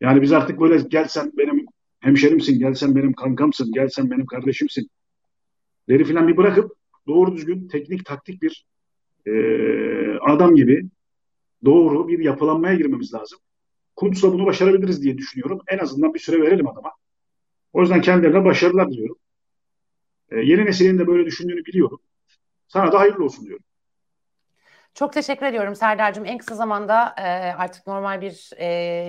Yani 0.00 0.22
biz 0.22 0.32
artık 0.32 0.60
böyle 0.60 0.78
gel 0.88 1.08
sen 1.08 1.32
benim 1.38 1.66
hemşerimsin, 2.00 2.58
gel 2.58 2.74
sen 2.74 2.96
benim 2.96 3.12
kankamsın, 3.12 3.72
gel 3.72 3.88
sen 3.88 4.10
benim 4.10 4.26
kardeşimsin. 4.26 4.88
Leri 5.90 6.04
filan 6.04 6.28
bir 6.28 6.36
bırakıp 6.36 6.72
doğru 7.06 7.36
düzgün 7.36 7.68
teknik 7.68 8.04
taktik 8.04 8.42
bir 8.42 8.66
eee, 9.26 10.18
adam 10.22 10.54
gibi 10.54 10.88
doğru 11.64 12.08
bir 12.08 12.18
yapılanmaya 12.18 12.74
girmemiz 12.74 13.14
lazım. 13.14 13.38
Kuntz'la 13.96 14.32
bunu 14.32 14.46
başarabiliriz 14.46 15.02
diye 15.02 15.18
düşünüyorum. 15.18 15.60
En 15.68 15.78
azından 15.78 16.14
bir 16.14 16.18
süre 16.18 16.42
verelim 16.42 16.68
adama. 16.68 16.92
O 17.72 17.80
yüzden 17.80 18.00
kendilerine 18.00 18.44
başarılar 18.44 18.90
diliyorum. 18.90 19.16
Ee, 20.34 20.40
yeni 20.40 20.64
neslin 20.64 20.98
de 20.98 21.06
böyle 21.06 21.26
düşündüğünü 21.26 21.64
biliyorum. 21.64 22.00
Sana 22.68 22.92
da 22.92 23.00
hayırlı 23.00 23.24
olsun 23.24 23.46
diyorum. 23.46 23.64
Çok 24.94 25.12
teşekkür 25.12 25.46
ediyorum 25.46 25.74
Serdar'cığım. 25.74 26.24
En 26.24 26.38
kısa 26.38 26.54
zamanda 26.54 27.14
e, 27.18 27.22
artık 27.58 27.86
normal 27.86 28.20
bir 28.20 28.50
e, 28.56 28.64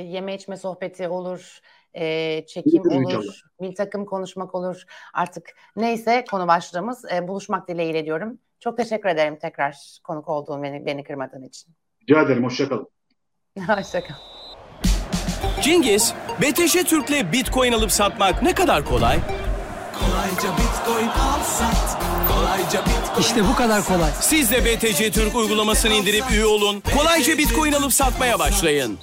yeme 0.08 0.36
içme 0.36 0.58
sohbeti 0.58 1.08
olur, 1.08 1.60
e, 1.94 2.46
çekim 2.46 2.84
Görüşürüz 2.84 3.06
olur, 3.06 3.14
inşallah. 3.14 3.34
milli 3.60 3.74
takım 3.74 4.06
konuşmak 4.06 4.56
olur. 4.56 4.84
Artık 5.14 5.50
neyse 5.76 6.26
konu 6.32 6.48
başlığımız 6.48 7.06
e, 7.14 7.28
buluşmak 7.28 7.68
dileğiyle 7.68 8.06
diyorum. 8.06 8.40
Çok 8.60 8.78
teşekkür 8.78 9.10
ederim 9.10 9.38
tekrar 9.42 10.00
konuk 10.04 10.30
olduğun 10.30 10.64
beni, 10.64 10.86
beni 10.86 11.04
kırmadığın 11.04 11.44
için. 11.44 11.74
Rica 12.02 12.22
ederim. 12.22 12.44
Hoşçakalın. 12.44 12.88
Hoşçakal. 13.68 14.16
Cengiz, 15.62 16.14
BTC 16.42 16.84
Türk'le 16.84 17.32
Bitcoin 17.34 17.72
alıp 17.72 17.92
satmak 17.92 18.44
ne 18.44 18.54
kadar 18.54 18.86
kolay? 18.86 19.20
Kolayca 20.00 20.58
Bitcoin 20.58 21.08
al 21.08 21.44
sat. 21.44 21.98
Kolayca 22.28 22.80
Bitcoin 22.86 23.22
İşte 23.22 23.48
bu 23.52 23.56
kadar 23.56 23.84
kolay. 23.84 24.12
Siz 24.22 24.52
de 24.52 24.66
BTC 24.66 25.12
Türk 25.12 25.36
uygulamasını 25.36 25.94
indirip 25.94 26.32
üye 26.32 26.46
olun. 26.46 26.84
Kolayca 26.98 27.38
Bitcoin 27.38 27.72
alıp 27.74 27.94
satmaya 27.94 28.40
başlayın. 28.40 29.00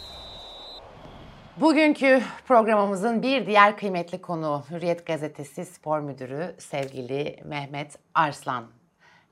Bugünkü 1.56 2.22
programımızın 2.48 3.22
bir 3.22 3.46
diğer 3.46 3.76
kıymetli 3.76 4.20
konuğu 4.20 4.64
Hürriyet 4.70 5.06
Gazetesi 5.06 5.64
Spor 5.66 6.00
Müdürü 6.00 6.54
sevgili 6.58 7.36
Mehmet 7.44 7.96
Arslan. 8.14 8.64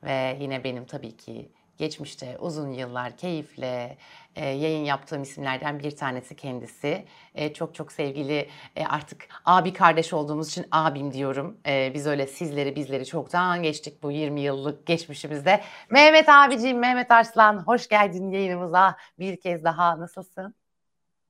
Ve 0.02 0.37
yine 0.40 0.64
benim 0.64 0.85
tabii 0.85 1.17
ki 1.17 1.50
geçmişte 1.80 2.37
uzun 2.38 2.70
yıllar 2.70 3.16
keyifle 3.16 3.96
e, 4.37 4.49
yayın 4.49 4.84
yaptığım 4.84 5.22
isimlerden 5.22 5.78
bir 5.78 5.90
tanesi 5.96 6.37
kendisi. 6.37 7.04
E, 7.34 7.52
çok 7.54 7.75
çok 7.75 7.92
sevgili 7.92 8.49
e, 8.76 8.84
artık 8.87 9.28
abi 9.44 9.72
kardeş 9.72 10.12
olduğumuz 10.12 10.49
için 10.49 10.66
abim 10.70 11.12
diyorum. 11.12 11.56
E, 11.66 11.92
biz 11.94 12.06
öyle 12.06 12.26
sizleri 12.26 12.76
bizleri 12.76 13.06
çoktan 13.06 13.62
geçtik 13.62 14.02
bu 14.02 14.10
20 14.10 14.40
yıllık 14.40 14.87
geçmişimizde. 14.87 15.60
Mehmet 15.90 16.28
abiciğim 16.28 16.78
Mehmet 16.78 17.10
Arslan 17.10 17.58
hoş 17.58 17.88
geldin 17.88 18.30
yayınımıza 18.30 18.96
bir 19.18 19.40
kez 19.40 19.64
daha 19.64 20.00
nasılsın? 20.00 20.54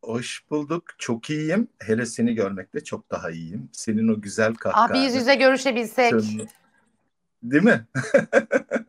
Hoş 0.05 0.51
bulduk. 0.51 0.85
Çok 0.99 1.31
iyiyim. 1.31 1.69
Hele 1.81 2.07
seni 2.07 2.35
görmekte 2.35 2.85
çok 2.85 3.11
daha 3.11 3.31
iyiyim. 3.31 3.69
Senin 3.73 4.09
o 4.09 4.21
güzel 4.21 4.55
kahkahanı. 4.55 4.91
Abi 4.91 4.99
yüz 4.99 5.15
yüze 5.15 5.35
görüşebilsek. 5.35 6.11
tınlı- 6.11 6.47
Değil 7.43 7.63
mi? 7.63 7.87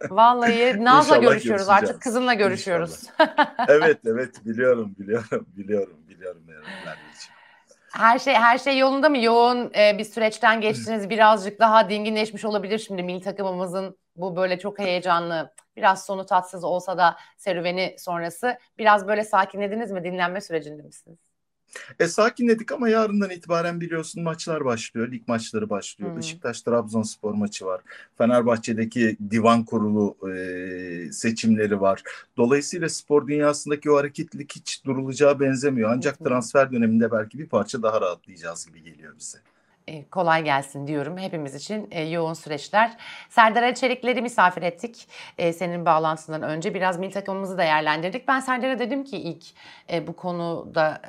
Vallahi 0.10 0.84
Naz'la 0.84 1.18
görüşüyoruz 1.18 1.70
artık. 1.70 2.02
Kızımla 2.02 2.34
görüşüyoruz. 2.34 3.04
evet 3.68 4.00
evet 4.06 4.46
biliyorum 4.46 4.96
biliyorum 5.00 5.48
biliyorum 5.58 5.98
biliyorum 6.10 6.42
Merveciğim. 6.86 7.36
her 7.94 8.20
şey 8.20 8.34
her 8.34 8.58
şey 8.58 8.78
yolunda 8.78 9.10
mı? 9.10 9.18
Yoğun 9.18 9.72
e, 9.76 9.98
bir 9.98 10.04
süreçten 10.04 10.62
geçtiniz. 10.62 11.10
Birazcık 11.10 11.60
daha 11.60 11.90
dinginleşmiş 11.90 12.46
olabilir 12.46 12.80
şimdi 12.80 13.04
milli 13.04 13.22
takımımızın 13.22 13.98
bu 14.16 14.36
böyle 14.36 14.60
çok 14.60 14.80
heyecanlı, 14.80 15.54
biraz 15.76 16.06
sonu 16.06 16.26
tatsız 16.26 16.64
olsa 16.64 16.98
da 16.98 17.18
serüveni 17.38 17.96
sonrası 17.98 18.58
biraz 18.78 19.08
böyle 19.08 19.24
sakinlediniz 19.24 19.92
mi? 19.92 20.04
Dinlenme 20.04 20.42
sürecinde 20.42 20.82
misiniz? 20.82 21.31
E 22.00 22.08
sakinledik 22.08 22.72
ama 22.72 22.90
yarından 22.90 23.30
itibaren 23.30 23.82
biliyorsun 23.82 24.24
maçlar 24.24 24.66
başlıyor. 24.66 25.12
Lig 25.12 25.28
maçları 25.28 25.70
başlıyor. 25.70 26.12
Hı. 26.12 26.18
Beşiktaş 26.18 26.62
Trabzonspor 26.62 27.34
maçı 27.34 27.66
var. 27.66 27.82
Fenerbahçe'deki 28.18 29.18
divan 29.32 29.66
kurulu 29.66 30.30
e, 30.30 31.12
seçimleri 31.12 31.82
var. 31.82 32.04
Dolayısıyla 32.38 32.90
spor 32.90 33.28
dünyasındaki 33.28 33.92
o 33.92 33.98
hareketlilik 33.98 34.56
hiç 34.56 34.86
durulacağı 34.86 35.40
benzemiyor. 35.40 35.90
Ancak 35.94 36.20
transfer 36.20 36.72
döneminde 36.72 37.12
belki 37.12 37.40
bir 37.40 37.48
parça 37.48 37.84
daha 37.84 38.02
rahatlayacağız 38.02 38.66
gibi 38.66 38.84
geliyor 38.84 39.14
bize. 39.20 39.38
E, 39.88 40.10
kolay 40.10 40.44
gelsin 40.44 40.88
diyorum 40.88 41.18
hepimiz 41.18 41.56
için 41.56 41.88
e, 41.92 42.04
yoğun 42.04 42.34
süreçler. 42.34 42.92
Serdar 43.30 43.64
Ali 43.64 43.76
Çelikleri 43.76 44.22
misafir 44.22 44.62
ettik 44.62 45.08
e, 45.38 45.54
senin 45.54 45.86
bağlantısından 45.86 46.42
önce. 46.42 46.74
Biraz 46.74 47.00
milli 47.00 47.12
takımımızı 47.12 47.58
değerlendirdik. 47.58 48.28
Ben 48.28 48.40
Serdar'a 48.40 48.80
dedim 48.80 49.04
ki 49.04 49.18
ilk 49.18 49.44
bu 50.08 50.16
konuda 50.16 51.02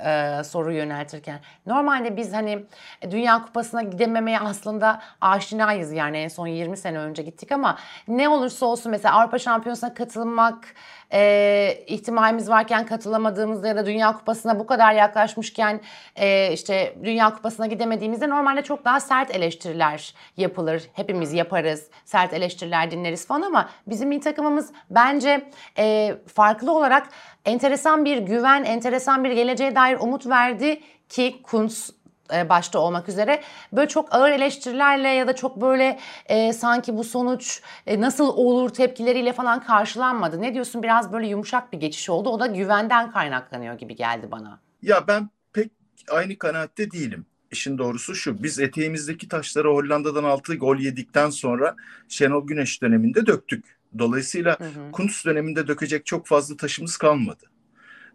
soru 0.44 0.72
yöneltirken. 0.72 1.40
Normalde 1.66 2.16
biz 2.16 2.32
hani 2.32 2.64
Dünya 3.10 3.42
Kupası'na 3.44 3.82
gidememeye 3.82 4.40
aslında 4.40 5.02
aşinayız 5.20 5.92
yani 5.92 6.18
en 6.18 6.28
son 6.28 6.46
20 6.46 6.76
sene 6.76 6.98
önce 6.98 7.22
gittik 7.22 7.52
ama 7.52 7.78
ne 8.08 8.28
olursa 8.28 8.66
olsun 8.66 8.90
mesela 8.90 9.20
Avrupa 9.20 9.38
Şampiyonası'na 9.38 9.94
katılmak 9.94 10.74
e, 11.12 11.84
ihtimalimiz 11.86 12.48
varken 12.48 12.86
katılamadığımızda 12.86 13.68
ya 13.68 13.76
da 13.76 13.86
Dünya 13.86 14.16
Kupası'na 14.18 14.58
bu 14.58 14.66
kadar 14.66 14.92
yaklaşmışken 14.92 15.80
e, 16.16 16.52
işte 16.52 16.94
Dünya 17.04 17.34
Kupası'na 17.34 17.66
gidemediğimizde 17.66 18.28
normalde 18.28 18.62
çok 18.62 18.84
daha 18.84 19.00
sert 19.00 19.36
eleştiriler 19.36 20.14
yapılır. 20.36 20.82
Hepimiz 20.92 21.32
yaparız. 21.32 21.90
Sert 22.04 22.32
eleştiriler 22.32 22.90
dinleriz 22.90 23.26
falan 23.26 23.42
ama 23.42 23.68
bizim 23.86 24.08
milli 24.08 24.20
takımımız 24.20 24.72
bence 24.90 25.50
e, 25.78 26.14
farklı 26.34 26.72
olarak 26.72 27.08
enteresan 27.44 28.04
bir 28.04 28.18
güven, 28.18 28.64
enteresan 28.64 29.24
bir 29.24 29.30
geleceğe 29.30 29.74
dair 29.74 29.98
umut 30.00 30.26
verdi 30.26 30.80
ki 31.08 31.42
Kuntz 31.42 31.90
e, 31.90 32.01
başta 32.48 32.78
olmak 32.78 33.08
üzere 33.08 33.42
böyle 33.72 33.88
çok 33.88 34.14
ağır 34.14 34.30
eleştirilerle 34.30 35.08
ya 35.08 35.26
da 35.26 35.36
çok 35.36 35.60
böyle 35.60 35.98
e, 36.26 36.52
sanki 36.52 36.96
bu 36.96 37.04
sonuç 37.04 37.60
e, 37.86 38.00
nasıl 38.00 38.28
olur 38.28 38.70
tepkileriyle 38.70 39.32
falan 39.32 39.64
karşılanmadı. 39.64 40.40
Ne 40.40 40.54
diyorsun 40.54 40.82
biraz 40.82 41.12
böyle 41.12 41.26
yumuşak 41.26 41.72
bir 41.72 41.78
geçiş 41.78 42.10
oldu. 42.10 42.28
O 42.30 42.40
da 42.40 42.46
güvenden 42.46 43.12
kaynaklanıyor 43.12 43.74
gibi 43.74 43.96
geldi 43.96 44.28
bana. 44.30 44.60
Ya 44.82 45.06
ben 45.08 45.30
pek 45.52 45.70
aynı 46.10 46.38
kanaatte 46.38 46.90
değilim. 46.90 47.26
İşin 47.50 47.78
doğrusu 47.78 48.14
şu, 48.14 48.42
biz 48.42 48.58
eteğimizdeki 48.58 49.28
taşları 49.28 49.68
Hollanda'dan 49.68 50.24
6 50.24 50.54
gol 50.54 50.76
yedikten 50.76 51.30
sonra 51.30 51.76
Şenol 52.08 52.46
Güneş 52.46 52.82
döneminde 52.82 53.26
döktük. 53.26 53.64
Dolayısıyla 53.98 54.60
Hı 54.60 54.64
hı. 54.64 54.92
Kuntz 54.92 55.24
döneminde 55.24 55.68
dökecek 55.68 56.06
çok 56.06 56.26
fazla 56.26 56.56
taşımız 56.56 56.96
kalmadı. 56.96 57.44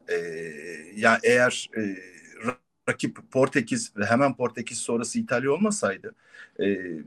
Ee, 0.10 0.16
ya 0.96 1.20
eğer 1.24 1.70
e, 1.78 1.82
rakip 2.90 3.32
Portekiz 3.32 3.92
ve 3.98 4.06
hemen 4.06 4.36
Portekiz 4.36 4.78
sonrası 4.78 5.20
İtalya 5.20 5.52
olmasaydı 5.52 6.16
e, 6.60 6.66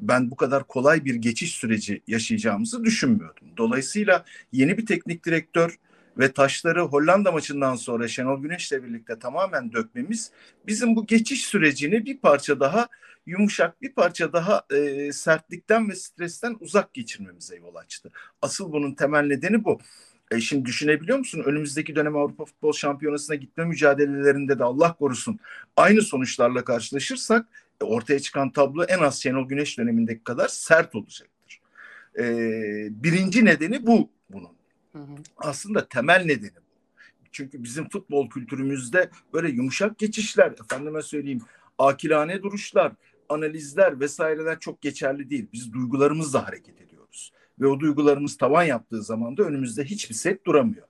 ben 0.08 0.30
bu 0.30 0.36
kadar 0.36 0.66
kolay 0.66 1.04
bir 1.04 1.14
geçiş 1.14 1.54
süreci 1.54 2.02
yaşayacağımızı 2.06 2.84
düşünmüyordum. 2.84 3.48
Dolayısıyla 3.56 4.24
yeni 4.52 4.78
bir 4.78 4.86
teknik 4.86 5.26
direktör 5.26 5.78
ve 6.18 6.32
taşları 6.32 6.80
Hollanda 6.80 7.32
maçından 7.32 7.76
sonra 7.76 8.08
Şenol 8.08 8.42
Güneş'le 8.42 8.72
birlikte 8.72 9.18
tamamen 9.18 9.72
dökmemiz 9.72 10.30
bizim 10.66 10.96
bu 10.96 11.06
geçiş 11.06 11.46
sürecini 11.46 12.04
bir 12.04 12.18
parça 12.18 12.60
daha 12.60 12.88
yumuşak, 13.26 13.82
bir 13.82 13.92
parça 13.92 14.32
daha 14.32 14.62
e, 14.70 15.12
sertlikten 15.12 15.88
ve 15.88 15.94
stresten 15.94 16.56
uzak 16.60 16.94
geçirmemize 16.94 17.56
yol 17.56 17.74
açtı. 17.74 18.10
Asıl 18.42 18.72
bunun 18.72 18.94
temel 18.94 19.26
nedeni 19.26 19.64
bu. 19.64 19.80
E 20.30 20.40
şimdi 20.40 20.64
düşünebiliyor 20.64 21.18
musun? 21.18 21.42
Önümüzdeki 21.44 21.96
dönem 21.96 22.16
Avrupa 22.16 22.44
Futbol 22.44 22.72
Şampiyonası'na 22.72 23.36
gitme 23.36 23.64
mücadelelerinde 23.64 24.58
de 24.58 24.64
Allah 24.64 24.92
korusun 24.92 25.38
aynı 25.76 26.02
sonuçlarla 26.02 26.64
karşılaşırsak 26.64 27.46
e, 27.82 27.84
ortaya 27.84 28.20
çıkan 28.20 28.50
tablo 28.50 28.84
en 28.84 28.98
az 28.98 29.22
Şenol 29.22 29.48
Güneş 29.48 29.78
dönemindeki 29.78 30.24
kadar 30.24 30.48
sert 30.48 30.94
olacaktır. 30.94 31.60
E, 32.18 32.24
birinci 32.90 33.44
nedeni 33.44 33.86
bu 33.86 34.10
bunun. 34.30 34.52
Hı 34.92 34.98
hı. 34.98 35.14
Aslında 35.36 35.88
temel 35.88 36.24
nedeni 36.24 36.56
bu. 36.56 36.70
Çünkü 37.32 37.62
bizim 37.62 37.88
futbol 37.88 38.30
kültürümüzde 38.30 39.10
böyle 39.32 39.48
yumuşak 39.48 39.98
geçişler, 39.98 40.52
efendime 40.52 41.02
söyleyeyim, 41.02 41.42
akilane 41.78 42.42
duruşlar, 42.42 42.92
analizler 43.28 44.00
vesaireler 44.00 44.60
çok 44.60 44.82
geçerli 44.82 45.30
değil. 45.30 45.46
Biz 45.52 45.72
duygularımızla 45.72 46.46
hareket 46.46 46.80
ediyoruz. 46.80 47.32
Ve 47.60 47.66
o 47.66 47.80
duygularımız 47.80 48.36
tavan 48.36 48.64
yaptığı 48.64 49.02
zaman 49.02 49.36
da 49.36 49.42
önümüzde 49.42 49.84
hiçbir 49.84 50.14
set 50.14 50.46
duramıyor. 50.46 50.86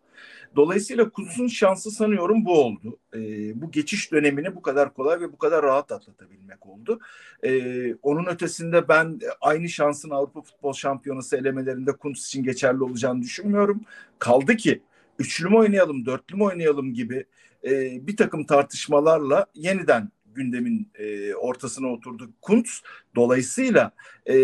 Dolayısıyla 0.56 1.10
Kuts'un 1.10 1.46
şansı 1.46 1.90
sanıyorum 1.90 2.44
bu 2.44 2.64
oldu. 2.64 2.98
E, 3.14 3.20
bu 3.62 3.70
geçiş 3.70 4.12
dönemini 4.12 4.56
bu 4.56 4.62
kadar 4.62 4.94
kolay 4.94 5.20
ve 5.20 5.32
bu 5.32 5.38
kadar 5.38 5.62
rahat 5.62 5.92
atlatabilmek 5.92 6.66
oldu. 6.66 7.00
E, 7.42 7.94
onun 7.94 8.26
ötesinde 8.26 8.88
ben 8.88 9.20
aynı 9.40 9.68
şansın 9.68 10.10
Avrupa 10.10 10.42
Futbol 10.42 10.72
Şampiyonası 10.72 11.36
elemelerinde 11.36 11.92
Kuntz 11.92 12.26
için 12.26 12.42
geçerli 12.42 12.82
olacağını 12.82 13.22
düşünmüyorum. 13.22 13.80
Kaldı 14.18 14.56
ki 14.56 14.82
üçlü 15.18 15.48
mü 15.48 15.56
oynayalım, 15.56 16.06
dörtlü 16.06 16.36
mü 16.36 16.42
oynayalım 16.42 16.94
gibi 16.94 17.24
e, 17.64 17.70
bir 18.06 18.16
takım 18.16 18.46
tartışmalarla 18.46 19.46
yeniden 19.54 20.10
gündemin 20.34 20.90
e, 20.94 21.34
ortasına 21.34 21.88
oturdu 21.88 22.30
Kuntz. 22.42 22.82
Dolayısıyla 23.16 23.92
e, 24.28 24.34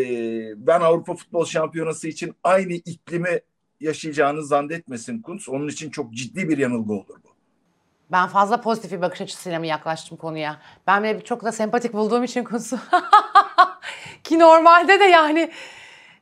ben 0.66 0.80
Avrupa 0.80 1.14
Futbol 1.14 1.44
Şampiyonası 1.44 2.08
için 2.08 2.34
aynı 2.44 2.72
iklimi 2.72 3.40
yaşayacağını 3.80 4.44
zannetmesin 4.44 5.22
Kuntz. 5.22 5.48
Onun 5.48 5.68
için 5.68 5.90
çok 5.90 6.12
ciddi 6.12 6.48
bir 6.48 6.58
yanılgı 6.58 6.92
olur 6.92 7.16
bu. 7.24 7.28
Ben 8.12 8.26
fazla 8.28 8.60
pozitif 8.60 8.92
bir 8.92 9.00
bakış 9.00 9.20
açısıyla 9.20 9.58
mı 9.58 9.66
yaklaştım 9.66 10.16
konuya? 10.18 10.60
Ben 10.86 11.02
bile 11.02 11.20
çok 11.24 11.44
da 11.44 11.52
sempatik 11.52 11.92
bulduğum 11.92 12.24
için 12.24 12.44
Kuntz'u. 12.44 12.78
Ki 14.24 14.38
normalde 14.38 15.00
de 15.00 15.04
yani 15.04 15.50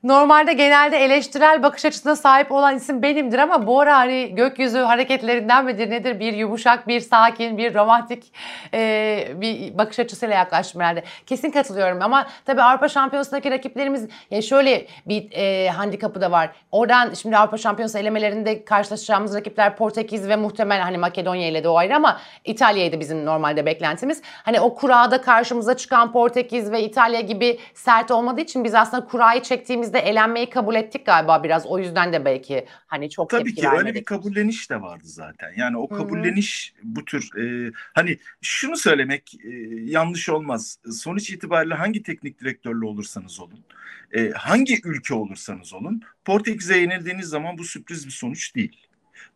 Normalde 0.05 0.53
genelde 0.53 1.05
eleştirel 1.05 1.63
bakış 1.63 1.85
açısına 1.85 2.17
sahip 2.17 2.53
olan 2.53 2.77
isim 2.77 3.03
benimdir 3.03 3.39
ama 3.39 3.67
bu 3.67 3.81
ara 3.81 3.97
hani 3.97 4.35
gökyüzü 4.35 4.79
hareketlerinden 4.79 5.65
midir 5.65 5.91
nedir 5.91 6.21
bir 6.21 6.33
yumuşak, 6.33 6.89
bir 6.89 7.01
sakin, 7.01 7.59
bir 7.59 7.75
romantik 7.75 8.33
e, 8.75 9.29
bir 9.35 9.79
bakış 9.79 9.99
açısıyla 9.99 10.35
yaklaştım 10.35 10.81
herhalde. 10.81 11.05
Kesin 11.27 11.51
katılıyorum 11.51 11.99
ama 12.03 12.27
tabii 12.45 12.63
Avrupa 12.63 12.89
Şampiyonası'ndaki 12.89 13.51
rakiplerimiz 13.51 14.09
ya 14.31 14.43
şöyle 14.43 14.87
bir 15.07 15.33
e, 15.33 15.69
handikapı 15.69 16.21
da 16.21 16.31
var. 16.31 16.51
Oradan 16.73 17.15
şimdi 17.15 17.37
Avrupa 17.37 17.57
Şampiyonası 17.57 17.99
elemelerinde 17.99 18.65
karşılaşacağımız 18.65 19.37
rakipler 19.37 19.77
Portekiz 19.77 20.29
ve 20.29 20.37
muhtemel 20.37 20.81
hani 20.81 20.99
Makedonya 20.99 21.49
ile 21.49 21.65
de 21.65 21.69
o 21.69 21.77
ayrı 21.77 21.97
ama 21.97 22.21
İtalya'ydı 22.45 23.01
bizim 23.01 23.25
normalde 23.25 23.67
beklentimiz. 23.67 24.23
Hani 24.25 24.61
o 24.61 24.75
kurada 24.75 25.21
karşımıza 25.21 25.77
çıkan 25.77 26.13
Portekiz 26.13 26.73
ve 26.73 26.83
İtalya 26.83 27.21
gibi 27.21 27.59
sert 27.75 28.11
olmadığı 28.11 28.41
için 28.41 28.65
biz 28.65 28.75
aslında 28.75 29.07
kurayı 29.07 29.43
çektiğimiz 29.43 29.94
de 29.95 29.99
elenmeyi 29.99 30.51
kabul 30.51 30.75
ettik 30.75 31.07
galiba 31.07 31.45
biraz. 31.45 31.67
O 31.67 31.79
yüzden 31.79 32.13
de 32.13 32.25
belki 32.25 32.67
hani 32.87 33.11
çok 33.11 33.31
Tabii 33.31 33.45
tepki 33.45 33.61
ki 33.61 33.67
vermedik. 33.67 33.87
öyle 33.87 33.99
bir 33.99 34.05
kabulleniş 34.05 34.71
de 34.71 34.83
vardı 34.83 35.05
zaten. 35.07 35.53
Yani 35.57 35.77
o 35.77 35.89
kabulleniş 35.89 36.75
Hı-hı. 36.77 36.97
bu 36.97 37.05
tür 37.05 37.37
e, 37.39 37.73
hani 37.95 38.19
şunu 38.43 38.77
söylemek 38.77 39.35
e, 39.35 39.49
yanlış 39.85 40.29
olmaz. 40.29 40.79
Sonuç 40.93 41.31
itibariyle 41.31 41.75
hangi 41.75 42.03
teknik 42.03 42.41
direktörlü 42.41 42.85
olursanız 42.85 43.41
olun, 43.41 43.65
e, 44.13 44.31
hangi 44.31 44.81
ülke 44.85 45.15
olursanız 45.15 45.75
olun 45.75 46.03
Portekiz'e 46.25 46.79
yenildiğiniz 46.79 47.27
zaman 47.27 47.59
bu 47.59 47.65
sürpriz 47.65 48.07
bir 48.07 48.13
sonuç 48.13 48.55
değil. 48.55 48.87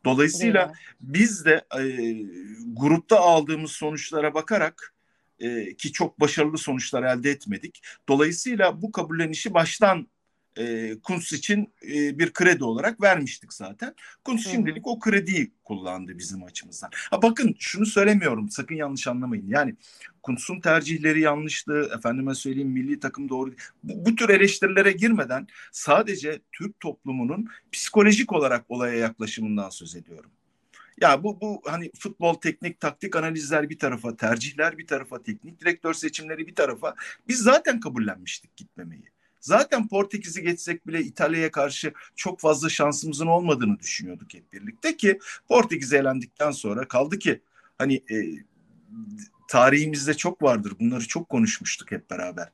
Dolayısıyla 0.05 0.67
değil 0.67 0.77
biz 1.01 1.45
de 1.45 1.65
e, 1.79 1.83
grupta 2.73 3.21
aldığımız 3.21 3.73
sonuçlara 3.73 4.35
bakarak 4.35 4.95
e, 5.41 5.75
ki 5.77 5.93
çok 5.93 6.21
başarılı 6.21 6.59
sonuçlar 6.59 7.03
elde 7.03 7.31
etmedik. 7.31 7.83
Dolayısıyla 8.09 8.83
bu 8.83 8.93
kabullenişi 8.93 9.55
baştan 9.55 10.09
e, 10.59 10.97
Kuntz 11.03 11.33
için 11.33 11.73
e, 11.83 12.19
bir 12.19 12.33
kredi 12.33 12.65
olarak 12.65 13.03
vermiştik 13.03 13.53
zaten. 13.53 13.95
Kuntz 14.25 14.47
şimdilik 14.47 14.87
o 14.87 14.99
krediyi 14.99 15.53
kullandı 15.65 16.19
bizim 16.19 16.45
açımızdan. 16.45 16.91
Ha 16.93 17.23
bakın 17.23 17.55
şunu 17.59 17.87
söylemiyorum 17.87 18.51
sakın 18.51 18.75
yanlış 18.75 19.07
anlamayın. 19.07 19.49
Yani 19.49 19.75
Kuntz'un 20.23 20.61
tercihleri 20.61 21.21
yanlıştı. 21.21 21.91
Efendime 21.97 22.35
söyleyeyim 22.35 22.71
milli 22.71 23.01
takım 23.01 23.29
doğru. 23.29 23.55
Bu, 23.83 24.07
bu 24.07 24.15
tür 24.15 24.29
eleştirilere 24.29 24.93
girmeden 24.93 25.47
sadece 25.73 26.41
Türk 26.53 26.81
toplumunun 26.81 27.49
psikolojik 27.73 28.33
olarak 28.33 28.65
olaya 28.69 28.95
yaklaşımından 28.95 29.71
söz 29.71 29.97
ediyorum. 29.97 30.31
Ya 31.01 31.23
bu 31.25 31.41
bu 31.41 31.63
hani 31.65 31.91
futbol 31.99 32.35
teknik 32.35 32.81
taktik 32.81 33.17
analizler 33.17 33.71
bir 33.71 33.79
tarafa, 33.79 34.17
tercihler 34.17 34.79
bir 34.79 34.87
tarafa, 34.87 35.23
teknik 35.23 35.61
direktör 35.61 35.95
seçimleri 35.95 36.47
bir 36.47 36.55
tarafa. 36.55 36.95
Biz 37.29 37.39
zaten 37.39 37.81
kabullenmiştik 37.81 38.57
gitmemeyi. 38.57 39.05
Zaten 39.41 39.89
Portekiz'i 39.89 40.43
geçsek 40.43 40.87
bile 40.87 41.01
İtalya'ya 41.01 41.51
karşı 41.51 41.93
çok 42.17 42.41
fazla 42.41 42.69
şansımızın 42.69 43.27
olmadığını 43.27 43.79
düşünüyorduk 43.79 44.35
hep 44.35 44.53
birlikte 44.53 44.97
ki 44.97 45.19
Portekiz'e 45.49 45.99
elendikten 45.99 46.51
sonra 46.51 46.89
kaldı 46.89 47.19
ki 47.19 47.41
hani 47.79 47.95
e, 47.95 48.17
tarihimizde 49.49 50.15
çok 50.15 50.43
vardır. 50.43 50.73
Bunları 50.81 51.09
çok 51.09 51.29
konuşmuştuk 51.29 51.91
hep 51.91 52.11
beraber. 52.11 52.49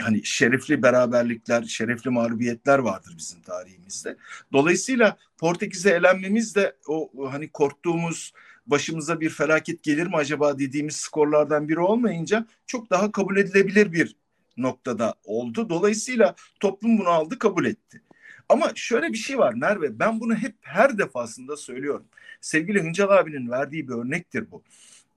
Hani 0.00 0.24
şerefli 0.24 0.82
beraberlikler, 0.82 1.62
şerefli 1.62 2.10
mağlubiyetler 2.10 2.78
vardır 2.78 3.14
bizim 3.18 3.42
tarihimizde. 3.42 4.16
Dolayısıyla 4.52 5.16
Portekiz'e 5.38 5.90
elenmemiz 5.90 6.54
de 6.54 6.76
o 6.86 7.10
hani 7.30 7.48
korktuğumuz 7.48 8.32
başımıza 8.66 9.20
bir 9.20 9.30
felaket 9.30 9.82
gelir 9.82 10.06
mi 10.06 10.16
acaba 10.16 10.58
dediğimiz 10.58 10.96
skorlardan 10.96 11.68
biri 11.68 11.80
olmayınca 11.80 12.46
çok 12.66 12.90
daha 12.90 13.12
kabul 13.12 13.36
edilebilir 13.36 13.92
bir 13.92 14.16
noktada 14.56 15.14
oldu. 15.24 15.68
Dolayısıyla 15.70 16.34
toplum 16.60 16.98
bunu 16.98 17.08
aldı 17.08 17.38
kabul 17.38 17.64
etti. 17.64 18.02
Ama 18.48 18.72
şöyle 18.74 19.12
bir 19.12 19.18
şey 19.18 19.38
var 19.38 19.54
Merve 19.54 19.98
ben 19.98 20.20
bunu 20.20 20.34
hep 20.34 20.54
her 20.60 20.98
defasında 20.98 21.56
söylüyorum. 21.56 22.04
Sevgili 22.40 22.82
Hıncal 22.82 23.10
abinin 23.10 23.50
verdiği 23.50 23.88
bir 23.88 23.94
örnektir 23.94 24.50
bu. 24.50 24.62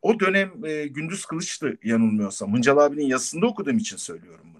O 0.01 0.19
dönem 0.19 0.65
e, 0.65 0.87
Gündüz 0.87 1.25
Kılıç'tı 1.25 1.77
yanılmıyorsam. 1.83 2.53
Hıncal 2.53 2.77
abinin 2.77 3.05
yazısında 3.05 3.45
okuduğum 3.47 3.77
için 3.77 3.97
söylüyorum 3.97 4.45
bunu. 4.55 4.56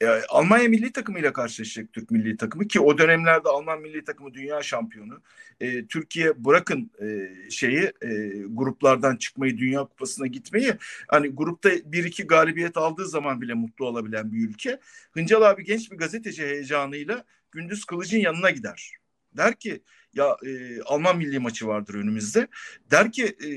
E, 0.00 0.06
Almanya 0.28 0.68
milli 0.68 0.92
takımıyla 0.92 1.32
karşılaşacak 1.32 1.92
Türk 1.92 2.10
milli 2.10 2.36
takımı 2.36 2.68
ki 2.68 2.80
o 2.80 2.98
dönemlerde 2.98 3.48
Alman 3.48 3.80
milli 3.80 4.04
takımı 4.04 4.34
dünya 4.34 4.62
şampiyonu. 4.62 5.22
E, 5.60 5.86
Türkiye 5.86 6.44
bırakın 6.44 6.90
e, 7.02 7.30
şeyi 7.50 7.92
e, 8.02 8.08
gruplardan 8.48 9.16
çıkmayı 9.16 9.58
Dünya 9.58 9.80
Kupası'na 9.84 10.26
gitmeyi 10.26 10.72
hani 11.08 11.28
grupta 11.28 11.70
bir 11.84 12.04
iki 12.04 12.26
galibiyet 12.26 12.76
aldığı 12.76 13.08
zaman 13.08 13.40
bile 13.40 13.54
mutlu 13.54 13.86
olabilen 13.86 14.32
bir 14.32 14.48
ülke. 14.48 14.80
Hıncal 15.12 15.42
abi 15.42 15.64
genç 15.64 15.92
bir 15.92 15.96
gazeteci 15.96 16.42
heyecanıyla 16.42 17.24
Gündüz 17.52 17.84
Kılıç'ın 17.84 18.18
yanına 18.18 18.50
gider. 18.50 18.92
Der 19.36 19.54
ki 19.54 19.82
ya 20.14 20.36
e, 20.46 20.80
Alman 20.82 21.18
milli 21.18 21.38
maçı 21.38 21.66
vardır 21.66 21.94
önümüzde. 21.94 22.48
Der 22.90 23.12
ki 23.12 23.36
e, 23.40 23.48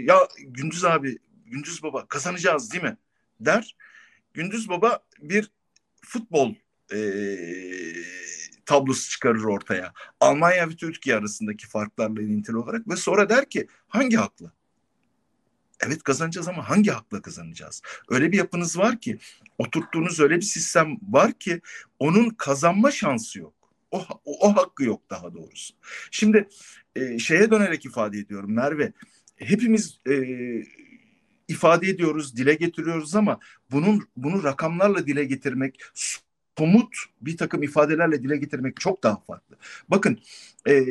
ya 0.00 0.18
Gündüz 0.38 0.84
abi 0.84 1.18
Gündüz 1.46 1.82
baba 1.82 2.06
kazanacağız 2.08 2.72
değil 2.72 2.84
mi? 2.84 2.96
Der. 3.40 3.76
Gündüz 4.34 4.68
baba 4.68 4.98
bir 5.20 5.50
futbol 6.08 6.54
e, 6.92 6.98
tablosu 8.66 9.10
çıkarır 9.10 9.44
ortaya. 9.44 9.92
Almanya 10.20 10.68
ve 10.68 10.76
Türkiye 10.76 11.16
arasındaki 11.16 11.66
farklarla 11.66 12.22
ilintili 12.22 12.56
olarak 12.56 12.88
ve 12.88 12.96
sonra 12.96 13.28
der 13.28 13.48
ki 13.50 13.66
hangi 13.88 14.16
hakla? 14.16 14.52
Evet 15.80 16.02
kazanacağız 16.02 16.48
ama 16.48 16.68
hangi 16.68 16.90
hakla 16.90 17.22
kazanacağız? 17.22 17.82
Öyle 18.08 18.32
bir 18.32 18.36
yapınız 18.36 18.78
var 18.78 19.00
ki, 19.00 19.18
oturttuğunuz 19.58 20.20
öyle 20.20 20.36
bir 20.36 20.42
sistem 20.42 20.96
var 21.02 21.32
ki 21.32 21.60
onun 21.98 22.30
kazanma 22.30 22.90
şansı 22.90 23.38
yok. 23.38 23.54
O, 23.90 23.98
o, 24.24 24.48
o 24.48 24.56
hakkı 24.56 24.84
yok 24.84 25.10
daha 25.10 25.34
doğrusu. 25.34 25.74
Şimdi 26.10 26.48
e, 26.96 27.18
şeye 27.18 27.50
dönerek 27.50 27.84
ifade 27.84 28.18
ediyorum 28.18 28.54
Merve. 28.54 28.92
Hepimiz 29.36 30.00
e, 30.08 30.14
ifade 31.48 31.88
ediyoruz, 31.88 32.36
dile 32.36 32.54
getiriyoruz 32.54 33.14
ama 33.14 33.38
bunun 33.70 34.08
bunu 34.16 34.44
rakamlarla 34.44 35.06
dile 35.06 35.24
getirmek, 35.24 35.80
somut 36.58 36.96
bir 37.20 37.36
takım 37.36 37.62
ifadelerle 37.62 38.22
dile 38.22 38.36
getirmek 38.36 38.80
çok 38.80 39.02
daha 39.02 39.16
farklı. 39.16 39.56
Bakın 39.88 40.18
e, 40.68 40.84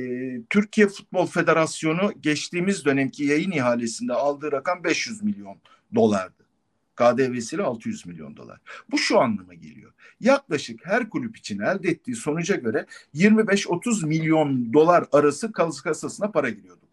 Türkiye 0.50 0.88
Futbol 0.88 1.28
Federasyonu 1.28 2.14
geçtiğimiz 2.22 2.86
dönemki 2.86 3.24
yayın 3.24 3.52
ihalesinde 3.52 4.14
aldığı 4.14 4.52
rakam 4.52 4.84
500 4.84 5.24
milyon 5.24 5.58
dolardı. 5.96 6.48
KDV'siyle 6.96 7.64
600 7.64 8.06
milyon 8.06 8.38
dolar. 8.38 8.60
Bu 8.92 8.98
şu 8.98 9.20
anlama 9.20 9.54
geliyor. 9.54 9.94
Yaklaşık 10.20 10.86
her 10.86 11.10
kulüp 11.10 11.38
için 11.38 11.60
elde 11.60 11.90
ettiği 11.90 12.16
sonuca 12.16 12.56
göre 12.56 12.86
25-30 13.16 14.06
milyon 14.06 14.74
dolar 14.74 15.06
arası 15.12 15.52
kasasına 15.52 16.32
para 16.32 16.50
giriyordu. 16.50 16.87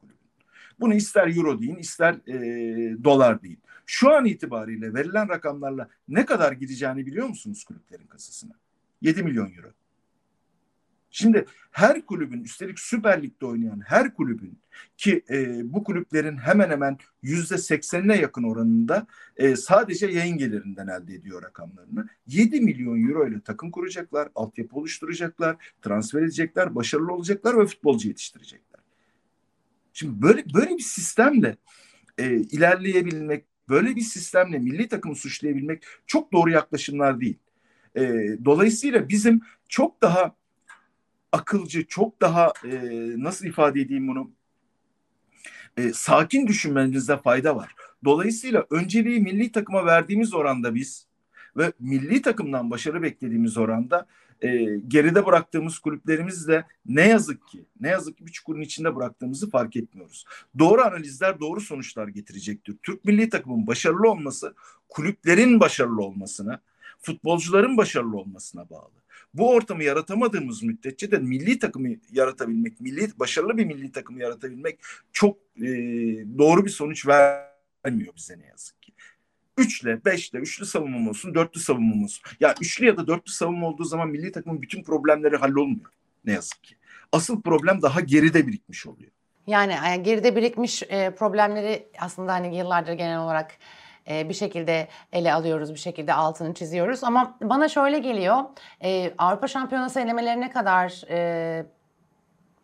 Bunu 0.80 0.94
ister 0.94 1.36
euro 1.36 1.60
deyin 1.60 1.76
ister 1.76 2.14
e, 2.14 3.04
dolar 3.04 3.42
deyin. 3.42 3.58
Şu 3.86 4.12
an 4.12 4.24
itibariyle 4.24 4.94
verilen 4.94 5.28
rakamlarla 5.28 5.88
ne 6.08 6.26
kadar 6.26 6.52
gideceğini 6.52 7.06
biliyor 7.06 7.28
musunuz 7.28 7.64
kulüplerin 7.64 8.06
kasasına? 8.06 8.52
7 9.02 9.22
milyon 9.22 9.52
euro. 9.56 9.68
Şimdi 11.16 11.46
her 11.70 12.06
kulübün 12.06 12.44
üstelik 12.44 12.80
Süper 12.80 13.22
Lig'de 13.22 13.46
oynayan 13.46 13.80
her 13.86 14.14
kulübün 14.14 14.58
ki 14.96 15.22
e, 15.30 15.60
bu 15.72 15.84
kulüplerin 15.84 16.36
hemen 16.36 16.70
hemen 16.70 16.98
yüzde 17.22 17.58
seksenine 17.58 18.16
yakın 18.16 18.42
oranında 18.42 19.06
e, 19.36 19.56
sadece 19.56 20.06
yayın 20.06 20.38
gelirinden 20.38 20.86
elde 20.86 21.14
ediyor 21.14 21.42
rakamlarını. 21.42 22.08
7 22.26 22.60
milyon 22.60 23.08
euro 23.08 23.28
ile 23.28 23.40
takım 23.40 23.70
kuracaklar, 23.70 24.28
altyapı 24.34 24.76
oluşturacaklar, 24.76 25.56
transfer 25.82 26.22
edecekler, 26.22 26.74
başarılı 26.74 27.12
olacaklar 27.12 27.58
ve 27.58 27.66
futbolcu 27.66 28.08
yetiştirecekler. 28.08 28.73
Şimdi 29.94 30.22
böyle 30.22 30.44
böyle 30.54 30.70
bir 30.70 30.82
sistemle 30.82 31.56
e, 32.18 32.36
ilerleyebilmek, 32.36 33.44
böyle 33.68 33.96
bir 33.96 34.00
sistemle 34.00 34.58
milli 34.58 34.88
takımı 34.88 35.16
suçlayabilmek 35.16 35.84
çok 36.06 36.32
doğru 36.32 36.50
yaklaşımlar 36.50 37.20
değil. 37.20 37.38
E, 37.96 38.02
dolayısıyla 38.44 39.08
bizim 39.08 39.40
çok 39.68 40.02
daha 40.02 40.36
akılcı, 41.32 41.86
çok 41.86 42.20
daha 42.20 42.52
e, 42.64 42.70
nasıl 43.16 43.46
ifade 43.46 43.80
edeyim 43.80 44.08
bunu? 44.08 44.30
E, 45.76 45.92
sakin 45.92 46.46
düşünmenizde 46.46 47.16
fayda 47.16 47.56
var. 47.56 47.74
Dolayısıyla 48.04 48.66
önceliği 48.70 49.20
milli 49.20 49.52
takıma 49.52 49.86
verdiğimiz 49.86 50.34
oranda 50.34 50.74
biz 50.74 51.06
ve 51.56 51.72
milli 51.78 52.22
takımdan 52.22 52.70
başarı 52.70 53.02
beklediğimiz 53.02 53.56
oranda 53.56 54.06
e, 54.42 54.78
geride 54.88 55.26
bıraktığımız 55.26 55.78
kulüplerimizle 55.78 56.64
ne 56.86 57.08
yazık 57.08 57.48
ki 57.48 57.64
ne 57.80 57.88
yazık 57.88 58.18
ki 58.18 58.26
bir 58.26 58.32
çukurun 58.32 58.60
içinde 58.60 58.96
bıraktığımızı 58.96 59.50
fark 59.50 59.76
etmiyoruz. 59.76 60.24
Doğru 60.58 60.82
analizler 60.82 61.40
doğru 61.40 61.60
sonuçlar 61.60 62.08
getirecektir. 62.08 62.76
Türk 62.82 63.04
milli 63.04 63.28
takımın 63.28 63.66
başarılı 63.66 64.10
olması 64.10 64.54
kulüplerin 64.88 65.60
başarılı 65.60 66.02
olmasına, 66.02 66.60
futbolcuların 67.00 67.76
başarılı 67.76 68.16
olmasına 68.16 68.70
bağlı. 68.70 69.04
Bu 69.34 69.50
ortamı 69.50 69.84
yaratamadığımız 69.84 70.62
müddetçe 70.62 71.10
de 71.10 71.18
milli 71.18 71.58
takımı 71.58 71.88
yaratabilmek, 72.12 72.80
milli 72.80 73.18
başarılı 73.18 73.56
bir 73.56 73.64
milli 73.64 73.92
takımı 73.92 74.20
yaratabilmek 74.20 74.78
çok 75.12 75.38
e, 75.56 75.66
doğru 76.38 76.64
bir 76.64 76.70
sonuç 76.70 77.06
vermiyor 77.06 78.14
bize 78.16 78.38
ne 78.38 78.46
yazık 78.46 78.82
ki. 78.82 78.83
Üçle, 79.58 80.04
beşle, 80.04 80.38
üçlü 80.38 80.66
savunma 80.66 81.10
olsun, 81.10 81.34
dörtlü 81.34 81.60
savunma 81.60 82.04
olsun. 82.04 82.22
Ya 82.40 82.54
üçlü 82.60 82.86
ya 82.86 82.96
da 82.96 83.06
dörtlü 83.06 83.32
savunma 83.32 83.68
olduğu 83.68 83.84
zaman 83.84 84.08
milli 84.08 84.32
takımın 84.32 84.62
bütün 84.62 84.82
problemleri 84.82 85.36
hallolmuyor 85.36 85.90
ne 86.24 86.32
yazık 86.32 86.64
ki. 86.64 86.76
Asıl 87.12 87.42
problem 87.42 87.82
daha 87.82 88.00
geride 88.00 88.46
birikmiş 88.46 88.86
oluyor. 88.86 89.10
Yani 89.46 89.74
e, 89.92 89.96
geride 89.96 90.36
birikmiş 90.36 90.82
e, 90.82 91.10
problemleri 91.10 91.88
aslında 91.98 92.32
hani 92.32 92.56
yıllardır 92.56 92.92
genel 92.92 93.18
olarak 93.18 93.58
e, 94.08 94.28
bir 94.28 94.34
şekilde 94.34 94.88
ele 95.12 95.32
alıyoruz, 95.32 95.74
bir 95.74 95.78
şekilde 95.78 96.14
altını 96.14 96.54
çiziyoruz. 96.54 97.04
Ama 97.04 97.36
bana 97.42 97.68
şöyle 97.68 97.98
geliyor, 97.98 98.36
e, 98.82 99.14
Avrupa 99.18 99.48
Şampiyonası 99.48 100.00
elemelerine 100.00 100.50
kadar 100.50 101.02
e, 101.10 101.66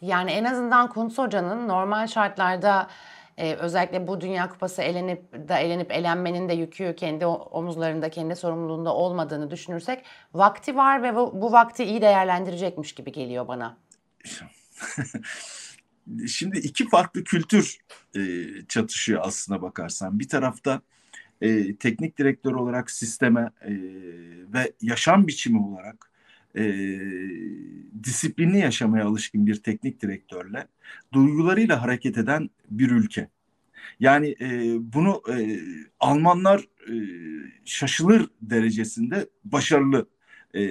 yani 0.02 0.30
en 0.30 0.44
azından 0.44 0.88
Kuntz 0.88 1.18
Hoca'nın 1.18 1.68
normal 1.68 2.06
şartlarda 2.06 2.88
e, 3.40 3.54
özellikle 3.54 4.06
bu 4.06 4.20
Dünya 4.20 4.48
Kupası 4.48 4.82
elenip 4.82 5.48
da 5.48 5.58
elenip 5.58 5.92
elenmenin 5.92 6.48
de 6.48 6.52
yükü 6.52 6.94
kendi 6.96 7.26
omuzlarında, 7.26 8.10
kendi 8.10 8.36
sorumluluğunda 8.36 8.94
olmadığını 8.94 9.50
düşünürsek 9.50 10.04
vakti 10.34 10.76
var 10.76 11.02
ve 11.02 11.14
bu, 11.14 11.42
bu 11.42 11.52
vakti 11.52 11.84
iyi 11.84 12.00
değerlendirecekmiş 12.00 12.92
gibi 12.92 13.12
geliyor 13.12 13.48
bana. 13.48 13.76
Şimdi 16.28 16.58
iki 16.58 16.88
farklı 16.88 17.24
kültür 17.24 17.78
e, 18.16 18.20
çatışıyor 18.68 19.20
aslına 19.24 19.62
bakarsan. 19.62 20.18
Bir 20.18 20.28
tarafta 20.28 20.80
e, 21.40 21.76
teknik 21.76 22.18
direktör 22.18 22.52
olarak 22.52 22.90
sisteme 22.90 23.50
e, 23.62 23.70
ve 24.52 24.72
yaşam 24.80 25.26
biçimi 25.26 25.66
olarak 25.66 26.09
e, 26.56 26.64
disiplinli 28.04 28.58
yaşamaya 28.58 29.04
alışkın 29.04 29.46
bir 29.46 29.54
teknik 29.54 30.02
direktörle 30.02 30.66
duygularıyla 31.12 31.82
hareket 31.82 32.18
eden 32.18 32.50
bir 32.70 32.90
ülke. 32.90 33.28
Yani 34.00 34.36
e, 34.40 34.76
bunu 34.92 35.22
e, 35.38 35.60
Almanlar 36.00 36.60
e, 36.60 36.94
şaşılır 37.64 38.30
derecesinde 38.42 39.28
başarılı 39.44 40.06
e, 40.54 40.66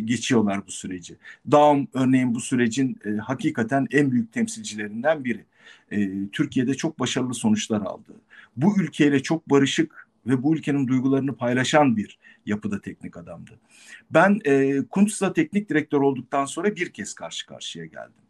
geçiyorlar 0.00 0.66
bu 0.66 0.70
süreci. 0.70 1.16
Daum 1.50 1.88
örneğin 1.92 2.34
bu 2.34 2.40
sürecin 2.40 2.98
e, 3.04 3.10
hakikaten 3.10 3.86
en 3.90 4.12
büyük 4.12 4.32
temsilcilerinden 4.32 5.24
biri. 5.24 5.44
E, 5.90 6.28
Türkiye'de 6.32 6.74
çok 6.74 6.98
başarılı 6.98 7.34
sonuçlar 7.34 7.80
aldı. 7.80 8.12
Bu 8.56 8.80
ülkeyle 8.80 9.22
çok 9.22 9.50
barışık 9.50 10.08
ve 10.26 10.42
bu 10.42 10.56
ülkenin 10.56 10.88
duygularını 10.88 11.36
paylaşan 11.36 11.96
bir 11.96 12.18
yapıda 12.46 12.80
teknik 12.80 13.16
adamdı. 13.16 13.58
Ben 14.10 14.40
e, 14.44 14.82
Kuntz'la 14.90 15.32
teknik 15.32 15.68
direktör 15.68 16.00
olduktan 16.00 16.44
sonra 16.44 16.76
bir 16.76 16.90
kez 16.90 17.14
karşı 17.14 17.46
karşıya 17.46 17.84
geldim. 17.84 18.22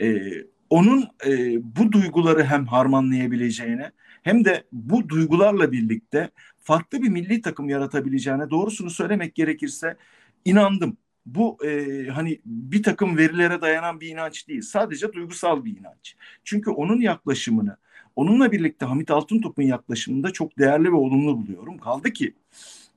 E, 0.00 0.32
onun 0.70 1.08
e, 1.26 1.58
bu 1.76 1.92
duyguları 1.92 2.44
hem 2.44 2.66
harmanlayabileceğine 2.66 3.92
hem 4.22 4.44
de 4.44 4.64
bu 4.72 5.08
duygularla 5.08 5.72
birlikte 5.72 6.30
farklı 6.60 7.02
bir 7.02 7.08
milli 7.08 7.42
takım 7.42 7.68
yaratabileceğine 7.68 8.50
doğrusunu 8.50 8.90
söylemek 8.90 9.34
gerekirse 9.34 9.96
inandım. 10.44 10.96
Bu 11.26 11.58
e, 11.66 12.04
hani 12.08 12.40
bir 12.44 12.82
takım 12.82 13.16
verilere 13.16 13.60
dayanan 13.60 14.00
bir 14.00 14.08
inanç 14.08 14.48
değil. 14.48 14.62
Sadece 14.62 15.12
duygusal 15.12 15.64
bir 15.64 15.78
inanç. 15.78 16.16
Çünkü 16.44 16.70
onun 16.70 17.00
yaklaşımını, 17.00 17.76
onunla 18.18 18.52
birlikte 18.52 18.86
Hamit 18.86 19.10
Altıntop'un 19.10 19.62
yaklaşımında 19.62 20.30
çok 20.30 20.58
değerli 20.58 20.92
ve 20.92 20.96
olumlu 20.96 21.38
buluyorum. 21.38 21.78
Kaldı 21.78 22.10
ki 22.12 22.34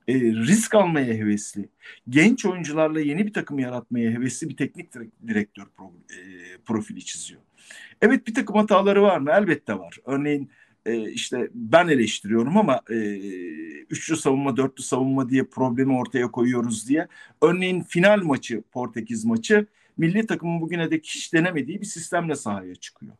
e, 0.08 0.14
risk 0.20 0.74
almaya 0.74 1.14
hevesli, 1.14 1.68
genç 2.08 2.46
oyuncularla 2.46 3.00
yeni 3.00 3.26
bir 3.26 3.32
takım 3.32 3.58
yaratmaya 3.58 4.10
hevesli 4.10 4.48
bir 4.48 4.56
teknik 4.56 4.88
direktör 5.26 5.66
pro, 5.76 5.92
e, 6.10 6.18
profili 6.64 7.04
çiziyor. 7.04 7.40
Evet 8.00 8.26
bir 8.26 8.34
takım 8.34 8.56
hataları 8.56 9.02
var 9.02 9.18
mı? 9.18 9.30
Elbette 9.30 9.78
var. 9.78 9.96
Örneğin 10.04 10.50
e, 10.86 11.10
işte 11.10 11.50
ben 11.54 11.88
eleştiriyorum 11.88 12.56
ama 12.56 12.80
e, 12.90 12.96
üçlü 13.90 14.16
savunma, 14.16 14.56
dörtlü 14.56 14.82
savunma 14.82 15.28
diye 15.28 15.44
problemi 15.44 15.96
ortaya 15.96 16.30
koyuyoruz 16.30 16.88
diye. 16.88 17.08
Örneğin 17.42 17.82
final 17.82 18.22
maçı, 18.22 18.62
Portekiz 18.72 19.24
maçı 19.24 19.66
milli 19.96 20.26
takımın 20.26 20.60
bugüne 20.60 20.90
dek 20.90 21.04
hiç 21.04 21.32
denemediği 21.32 21.80
bir 21.80 21.86
sistemle 21.86 22.36
sahaya 22.36 22.74
çıkıyor. 22.74 23.12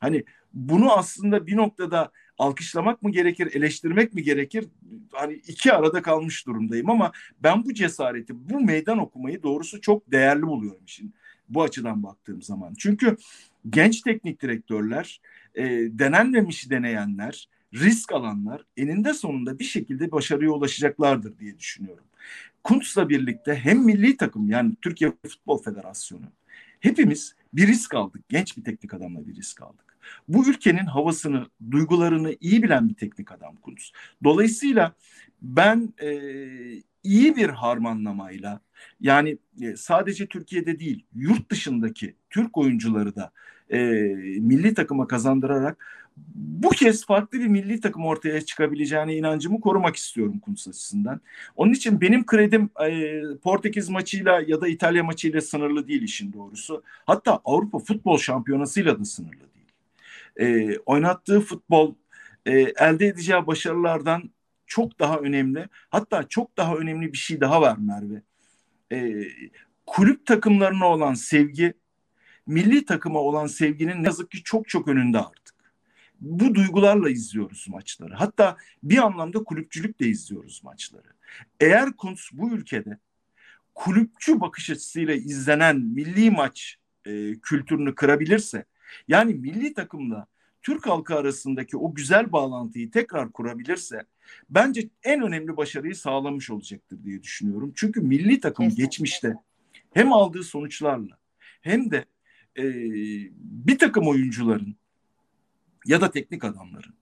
Hani 0.00 0.24
bunu 0.56 0.92
aslında 0.92 1.46
bir 1.46 1.56
noktada 1.56 2.10
alkışlamak 2.38 3.02
mı 3.02 3.10
gerekir, 3.10 3.54
eleştirmek 3.54 4.14
mi 4.14 4.22
gerekir? 4.22 4.64
Hani 5.12 5.34
iki 5.34 5.72
arada 5.72 6.02
kalmış 6.02 6.46
durumdayım 6.46 6.90
ama 6.90 7.12
ben 7.42 7.64
bu 7.64 7.74
cesareti, 7.74 8.50
bu 8.50 8.60
meydan 8.60 8.98
okumayı 8.98 9.42
doğrusu 9.42 9.80
çok 9.80 10.12
değerli 10.12 10.42
buluyorum 10.42 10.84
işin 10.86 11.14
bu 11.48 11.62
açıdan 11.62 12.02
baktığım 12.02 12.42
zaman. 12.42 12.74
Çünkü 12.78 13.16
genç 13.70 14.00
teknik 14.00 14.42
direktörler, 14.42 15.20
e, 15.54 15.64
denenmemiş 15.90 16.70
deneyenler, 16.70 17.48
risk 17.74 18.12
alanlar 18.12 18.62
eninde 18.76 19.14
sonunda 19.14 19.58
bir 19.58 19.64
şekilde 19.64 20.12
başarıya 20.12 20.50
ulaşacaklardır 20.50 21.38
diye 21.38 21.58
düşünüyorum. 21.58 22.04
Kuntz'la 22.64 23.08
birlikte 23.08 23.54
hem 23.54 23.84
milli 23.84 24.16
takım 24.16 24.50
yani 24.50 24.74
Türkiye 24.82 25.12
Futbol 25.26 25.62
Federasyonu 25.62 26.26
hepimiz 26.80 27.34
bir 27.52 27.66
risk 27.66 27.94
aldık. 27.94 28.28
Genç 28.28 28.56
bir 28.56 28.64
teknik 28.64 28.94
adamla 28.94 29.26
bir 29.26 29.36
risk 29.36 29.62
aldık. 29.62 29.85
Bu 30.28 30.48
ülkenin 30.48 30.86
havasını, 30.86 31.46
duygularını 31.70 32.36
iyi 32.40 32.62
bilen 32.62 32.88
bir 32.88 32.94
teknik 32.94 33.32
adam 33.32 33.56
Kuntz. 33.56 33.92
Dolayısıyla 34.24 34.92
ben 35.42 35.94
e, 36.02 36.10
iyi 37.02 37.36
bir 37.36 37.48
harmanlamayla 37.48 38.60
yani 39.00 39.38
e, 39.60 39.76
sadece 39.76 40.26
Türkiye'de 40.26 40.78
değil 40.78 41.04
yurt 41.14 41.50
dışındaki 41.50 42.14
Türk 42.30 42.58
oyuncuları 42.58 43.16
da 43.16 43.32
e, 43.70 43.78
milli 44.40 44.74
takıma 44.74 45.06
kazandırarak 45.06 46.06
bu 46.34 46.68
kez 46.68 47.06
farklı 47.06 47.40
bir 47.40 47.46
milli 47.46 47.80
takım 47.80 48.06
ortaya 48.06 48.40
çıkabileceğine 48.40 49.16
inancımı 49.16 49.60
korumak 49.60 49.96
istiyorum 49.96 50.38
Kuntz 50.38 50.68
açısından. 50.68 51.20
Onun 51.56 51.72
için 51.72 52.00
benim 52.00 52.26
kredim 52.26 52.70
e, 52.88 53.20
Portekiz 53.42 53.88
maçıyla 53.88 54.42
ya 54.46 54.60
da 54.60 54.68
İtalya 54.68 55.04
maçıyla 55.04 55.40
sınırlı 55.40 55.88
değil 55.88 56.02
işin 56.02 56.32
doğrusu. 56.32 56.82
Hatta 57.06 57.40
Avrupa 57.44 57.78
Futbol 57.78 58.18
Şampiyonası'yla 58.18 58.98
da 58.98 59.04
sınırlı 59.04 59.40
değil. 59.40 59.55
E, 60.40 60.78
oynattığı 60.78 61.40
futbol 61.40 61.94
e, 62.46 62.52
elde 62.60 63.06
edeceği 63.06 63.46
başarılardan 63.46 64.30
çok 64.66 64.98
daha 64.98 65.18
önemli. 65.18 65.68
Hatta 65.90 66.28
çok 66.28 66.56
daha 66.56 66.76
önemli 66.76 67.12
bir 67.12 67.18
şey 67.18 67.40
daha 67.40 67.60
var 67.60 67.76
Merve. 67.78 68.22
e, 68.92 69.28
kulüp 69.86 70.26
takımlarına 70.26 70.86
olan 70.86 71.14
sevgi 71.14 71.74
milli 72.46 72.84
takıma 72.84 73.20
olan 73.20 73.46
sevginin 73.46 74.02
ne 74.02 74.06
yazık 74.06 74.30
ki 74.30 74.42
çok 74.42 74.68
çok 74.68 74.88
önünde 74.88 75.18
artık. 75.18 75.56
Bu 76.20 76.54
duygularla 76.54 77.10
izliyoruz 77.10 77.66
maçları. 77.68 78.14
Hatta 78.14 78.56
bir 78.82 78.98
anlamda 78.98 79.44
kulüpçülükle 79.44 80.06
izliyoruz 80.06 80.60
maçları. 80.64 81.08
Eğer 81.60 81.92
Kuntz 81.92 82.30
bu 82.32 82.50
ülkede 82.50 82.98
kulüpçü 83.74 84.40
bakış 84.40 84.70
açısıyla 84.70 85.14
izlenen 85.14 85.76
milli 85.80 86.30
maç 86.30 86.76
e, 87.06 87.34
kültürünü 87.42 87.94
kırabilirse, 87.94 88.64
yani 89.08 89.34
milli 89.34 89.74
takımla 89.74 90.26
Türk 90.62 90.86
halkı 90.86 91.14
arasındaki 91.14 91.76
o 91.76 91.94
güzel 91.94 92.32
bağlantıyı 92.32 92.90
tekrar 92.90 93.32
kurabilirse 93.32 94.04
bence 94.50 94.88
en 95.02 95.22
önemli 95.22 95.56
başarıyı 95.56 95.94
sağlamış 95.94 96.50
olacaktır 96.50 97.04
diye 97.04 97.22
düşünüyorum. 97.22 97.72
Çünkü 97.76 98.00
milli 98.00 98.40
takım 98.40 98.64
Kesinlikle. 98.64 98.84
geçmişte 98.84 99.34
hem 99.94 100.12
aldığı 100.12 100.44
sonuçlarla 100.44 101.18
hem 101.62 101.90
de 101.90 102.04
e, 102.58 102.64
bir 103.40 103.78
takım 103.78 104.08
oyuncuların 104.08 104.76
ya 105.86 106.00
da 106.00 106.10
teknik 106.10 106.44
adamların 106.44 106.94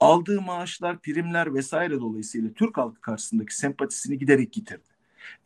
aldığı 0.00 0.40
maaşlar, 0.40 0.98
primler 0.98 1.54
vesaire 1.54 2.00
dolayısıyla 2.00 2.52
Türk 2.52 2.76
halkı 2.76 3.00
karşısındaki 3.00 3.56
sempatisini 3.56 4.18
giderek 4.18 4.56
yitirdi. 4.56 4.96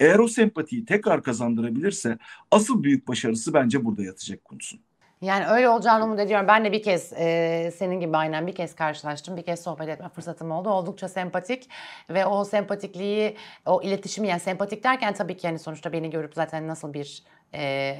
Eğer 0.00 0.18
o 0.18 0.28
sempatiyi 0.28 0.84
tekrar 0.84 1.22
kazandırabilirse 1.22 2.18
asıl 2.50 2.82
büyük 2.82 3.08
başarısı 3.08 3.54
bence 3.54 3.84
burada 3.84 4.02
yatacak 4.02 4.44
Kuntz'un. 4.44 4.80
Yani 5.20 5.46
öyle 5.46 5.68
olacağını 5.68 6.04
umut 6.04 6.20
ediyorum. 6.20 6.48
Ben 6.48 6.64
de 6.64 6.72
bir 6.72 6.82
kez 6.82 7.12
e, 7.12 7.70
senin 7.76 8.00
gibi 8.00 8.16
aynen 8.16 8.46
bir 8.46 8.54
kez 8.54 8.74
karşılaştım. 8.74 9.36
Bir 9.36 9.42
kez 9.42 9.62
sohbet 9.62 9.88
etme 9.88 10.08
fırsatım 10.08 10.50
oldu. 10.50 10.70
Oldukça 10.70 11.08
sempatik 11.08 11.68
ve 12.10 12.26
o 12.26 12.44
sempatikliği, 12.44 13.36
o 13.66 13.82
iletişimi 13.82 14.28
yani 14.28 14.40
sempatik 14.40 14.84
derken 14.84 15.14
tabii 15.14 15.36
ki 15.36 15.46
yani 15.46 15.58
sonuçta 15.58 15.92
beni 15.92 16.10
görüp 16.10 16.34
zaten 16.34 16.68
nasıl 16.68 16.94
bir 16.94 17.22
e, 17.54 17.94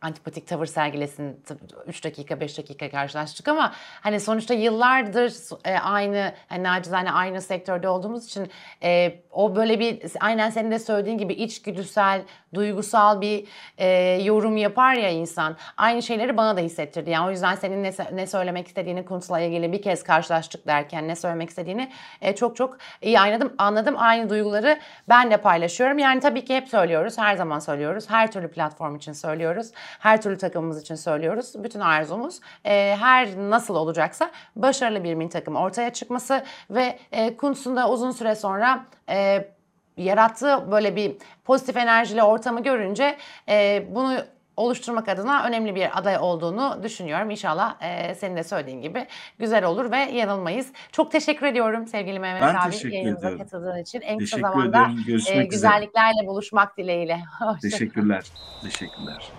antipatik 0.00 0.48
tavır 0.48 0.66
sergilesin 0.66 1.44
3 1.86 2.04
dakika 2.04 2.40
5 2.40 2.58
dakika 2.58 2.90
karşılaştık 2.90 3.48
ama 3.48 3.72
hani 4.00 4.20
sonuçta 4.20 4.54
yıllardır 4.54 5.34
e, 5.64 5.78
aynı 5.78 6.32
hani 6.48 6.62
nacizane 6.62 7.12
aynı 7.12 7.40
sektörde 7.42 7.88
olduğumuz 7.88 8.26
için 8.26 8.50
e, 8.82 9.20
o 9.30 9.56
böyle 9.56 9.80
bir 9.80 10.02
aynen 10.20 10.50
senin 10.50 10.70
de 10.70 10.78
söylediğin 10.78 11.18
gibi 11.18 11.32
içgüdüsel 11.32 12.22
duygusal 12.54 13.20
bir 13.20 13.48
e, 13.78 13.86
yorum 14.22 14.56
yapar 14.56 14.94
ya 14.94 15.10
insan 15.10 15.56
aynı 15.76 16.02
şeyleri 16.02 16.36
bana 16.36 16.56
da 16.56 16.60
hissettirdi. 16.60 17.10
Yani 17.10 17.26
o 17.26 17.30
yüzden 17.30 17.54
senin 17.54 17.82
ne, 17.82 17.92
ne 18.12 18.26
söylemek 18.26 18.66
istediğini 18.66 19.04
Kuntz'la 19.04 19.40
ilgili 19.40 19.72
bir 19.72 19.82
kez 19.82 20.02
karşılaştık 20.02 20.66
derken 20.66 21.08
ne 21.08 21.16
söylemek 21.16 21.48
istediğini 21.48 21.92
e, 22.20 22.34
çok 22.34 22.56
çok 22.56 22.78
iyi 23.02 23.20
anladım 23.20 23.54
anladım. 23.58 23.94
Aynı 23.98 24.30
duyguları 24.30 24.78
ben 25.08 25.30
de 25.30 25.36
paylaşıyorum. 25.36 25.98
Yani 25.98 26.20
tabii 26.20 26.44
ki 26.44 26.56
hep 26.56 26.68
söylüyoruz 26.68 27.18
her 27.18 27.36
zaman 27.36 27.58
söylüyoruz 27.58 28.10
her 28.10 28.32
türlü 28.32 28.50
platform 28.50 28.96
için 28.96 29.12
söylüyoruz 29.12 29.72
her 29.98 30.22
türlü 30.22 30.38
takımımız 30.38 30.82
için 30.82 30.94
söylüyoruz. 30.94 31.64
Bütün 31.64 31.80
arzumuz 31.80 32.40
e, 32.64 32.96
her 33.00 33.28
nasıl 33.36 33.74
olacaksa 33.76 34.30
başarılı 34.56 35.04
bir 35.04 35.14
milli 35.14 35.28
takım 35.28 35.56
ortaya 35.56 35.92
çıkması 35.92 36.44
ve 36.70 36.98
e, 37.12 37.36
Kuntz'un 37.36 37.76
da 37.76 37.90
uzun 37.90 38.10
süre 38.10 38.34
sonra 38.34 38.84
e, 39.08 39.48
yarattığı 39.96 40.70
böyle 40.70 40.96
bir 40.96 41.12
pozitif 41.44 41.76
enerjili 41.76 42.22
ortamı 42.22 42.62
görünce 42.62 43.16
e, 43.48 43.86
bunu 43.90 44.16
oluşturmak 44.56 45.08
adına 45.08 45.44
önemli 45.44 45.74
bir 45.74 45.98
aday 45.98 46.16
olduğunu 46.20 46.80
düşünüyorum. 46.82 47.30
İnşallah 47.30 47.76
e, 47.82 48.14
senin 48.14 48.36
de 48.36 48.44
söylediğin 48.44 48.80
gibi 48.82 49.06
güzel 49.38 49.64
olur 49.64 49.90
ve 49.90 49.96
yanılmayız. 49.96 50.72
Çok 50.92 51.12
teşekkür 51.12 51.46
ediyorum 51.46 51.86
sevgili 51.86 52.18
Mehmet 52.18 52.42
Ben 52.42 52.54
abi 52.54 52.74
yayınımıza 52.94 53.18
ediyorum. 53.28 53.38
katıldığın 53.38 53.82
için. 53.82 54.00
En 54.00 54.18
kısa 54.18 54.36
Teşekkür 54.36 54.52
zamanda 54.52 54.82
ederim. 54.82 55.04
Görüşmek 55.06 55.36
e, 55.36 55.38
üzere. 55.38 55.44
güzelliklerle 55.46 56.26
buluşmak 56.26 56.76
dileğiyle. 56.76 57.20
Teşekkürler. 57.62 58.24
Teşekkürler. 58.62 59.32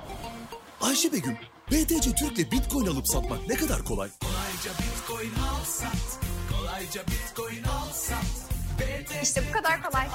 Ayşe 0.82 1.14
Begüm, 1.14 1.38
BTC 1.72 2.16
Türk'le 2.16 2.52
Bitcoin 2.52 2.86
alıp 2.88 3.08
satmak 3.08 3.48
ne 3.50 3.56
kadar 3.56 3.84
kolay? 3.84 4.10
Kolayca 4.20 4.72
bitcoin 4.80 5.44
al 5.44 5.66
sat 5.66 6.20
Kolayca 6.52 7.02
bitcoin 7.02 7.64
al 7.64 7.94
sat 7.94 8.48
İşte 9.24 9.44
bu 9.50 9.54
kadar 9.54 9.84
kolay. 9.84 10.08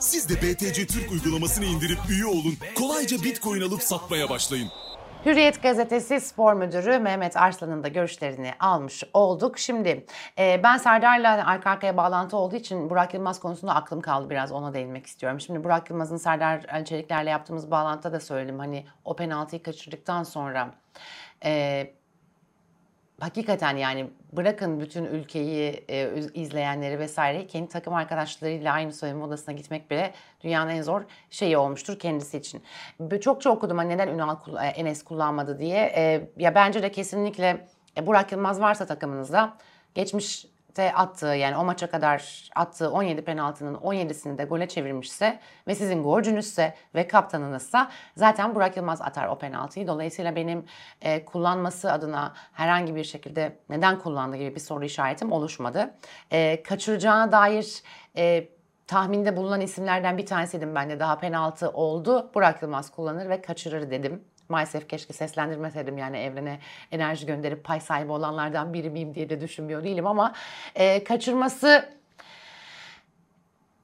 Siz 0.00 0.28
de 0.28 0.36
BTC 0.42 0.86
Türk 0.86 1.12
uygulamasını 1.12 1.64
indirip 1.64 1.98
üye 2.10 2.26
olun. 2.26 2.56
Kolayca 2.74 3.22
Bitcoin 3.22 3.60
alıp 3.60 3.82
satmaya 3.82 4.30
başlayın. 4.30 4.68
Hürriyet 5.26 5.62
Gazetesi 5.62 6.20
Spor 6.20 6.54
Müdürü 6.54 6.98
Mehmet 6.98 7.36
Arslan'ın 7.36 7.82
da 7.82 7.88
görüşlerini 7.88 8.52
almış 8.60 9.04
olduk. 9.14 9.58
Şimdi 9.58 10.06
e, 10.38 10.60
ben 10.62 10.76
Serdar'la 10.76 11.46
arka 11.46 11.70
arkaya 11.70 11.96
bağlantı 11.96 12.36
olduğu 12.36 12.56
için 12.56 12.90
Burak 12.90 13.14
Yılmaz 13.14 13.40
konusunda 13.40 13.74
aklım 13.74 14.00
kaldı 14.00 14.30
biraz 14.30 14.52
ona 14.52 14.74
değinmek 14.74 15.06
istiyorum. 15.06 15.40
Şimdi 15.40 15.64
Burak 15.64 15.90
Yılmaz'ın 15.90 16.16
Serdar 16.16 16.84
Çelikler'le 16.84 17.26
yaptığımız 17.26 17.70
bağlantıda 17.70 18.12
da 18.12 18.20
söyledim. 18.20 18.58
Hani 18.58 18.86
o 19.04 19.16
penaltıyı 19.16 19.62
kaçırdıktan 19.62 20.22
sonra 20.22 20.70
e, 21.44 21.92
hakikaten 23.20 23.76
yani 23.76 24.10
bırakın 24.32 24.80
bütün 24.80 25.04
ülkeyi 25.04 25.84
e, 25.88 26.22
izleyenleri 26.34 26.98
vesaire 26.98 27.46
kendi 27.46 27.68
takım 27.68 27.94
arkadaşlarıyla 27.94 28.72
aynı 28.72 28.92
soyunma 28.92 29.26
odasına 29.26 29.54
gitmek 29.54 29.90
bile 29.90 30.12
dünyanın 30.44 30.70
en 30.70 30.82
zor 30.82 31.02
şeyi 31.30 31.56
olmuştur 31.56 31.98
kendisi 31.98 32.38
için. 32.38 32.62
Çokça 33.20 33.50
okudum 33.50 33.78
hani 33.78 33.88
neden 33.88 34.08
Ünal 34.08 34.36
e, 34.62 34.66
Enes 34.66 35.02
kullanmadı 35.02 35.58
diye. 35.58 35.92
E, 35.96 36.30
ya 36.36 36.54
bence 36.54 36.82
de 36.82 36.92
kesinlikle 36.92 37.66
e, 37.96 38.06
Burak 38.06 38.32
Yılmaz 38.32 38.60
varsa 38.60 38.86
takımınızda 38.86 39.56
geçmiş 39.94 40.46
de 40.76 40.92
attığı 40.92 41.26
yani 41.26 41.56
o 41.56 41.64
maça 41.64 41.90
kadar 41.90 42.50
attığı 42.54 42.90
17 42.90 43.24
penaltının 43.24 43.74
17'sini 43.74 44.38
de 44.38 44.44
gole 44.44 44.68
çevirmişse 44.68 45.38
ve 45.68 45.74
sizin 45.74 46.02
golcünüzse 46.02 46.74
ve 46.94 47.08
kaptanınızsa 47.08 47.90
zaten 48.16 48.54
Burak 48.54 48.76
Yılmaz 48.76 49.02
atar 49.02 49.28
o 49.28 49.38
penaltıyı. 49.38 49.86
Dolayısıyla 49.86 50.36
benim 50.36 50.64
e, 51.02 51.24
kullanması 51.24 51.92
adına 51.92 52.34
herhangi 52.52 52.94
bir 52.94 53.04
şekilde 53.04 53.56
neden 53.68 53.98
kullandığı 53.98 54.36
gibi 54.36 54.54
bir 54.54 54.60
soru 54.60 54.84
işaretim 54.84 55.32
oluşmadı. 55.32 55.94
E, 56.30 56.62
kaçıracağına 56.62 57.32
dair 57.32 57.82
e, 58.16 58.48
tahminde 58.86 59.36
bulunan 59.36 59.60
isimlerden 59.60 60.18
bir 60.18 60.26
tanesiydim 60.26 60.74
ben 60.74 60.90
de 60.90 61.00
daha 61.00 61.18
penaltı 61.18 61.70
oldu. 61.70 62.30
Burak 62.34 62.62
Yılmaz 62.62 62.90
kullanır 62.90 63.28
ve 63.28 63.42
kaçırır 63.42 63.90
dedim. 63.90 64.24
Maalesef 64.52 64.88
keşke 64.88 65.12
seslendirmeseydim 65.12 65.98
yani 65.98 66.18
evrene 66.18 66.58
enerji 66.92 67.26
gönderip 67.26 67.64
pay 67.64 67.80
sahibi 67.80 68.12
olanlardan 68.12 68.74
biri 68.74 68.90
miyim 68.90 69.14
diye 69.14 69.30
de 69.30 69.40
düşünmüyor 69.40 69.84
değilim 69.84 70.06
ama 70.06 70.34
e, 70.74 71.04
kaçırması 71.04 71.88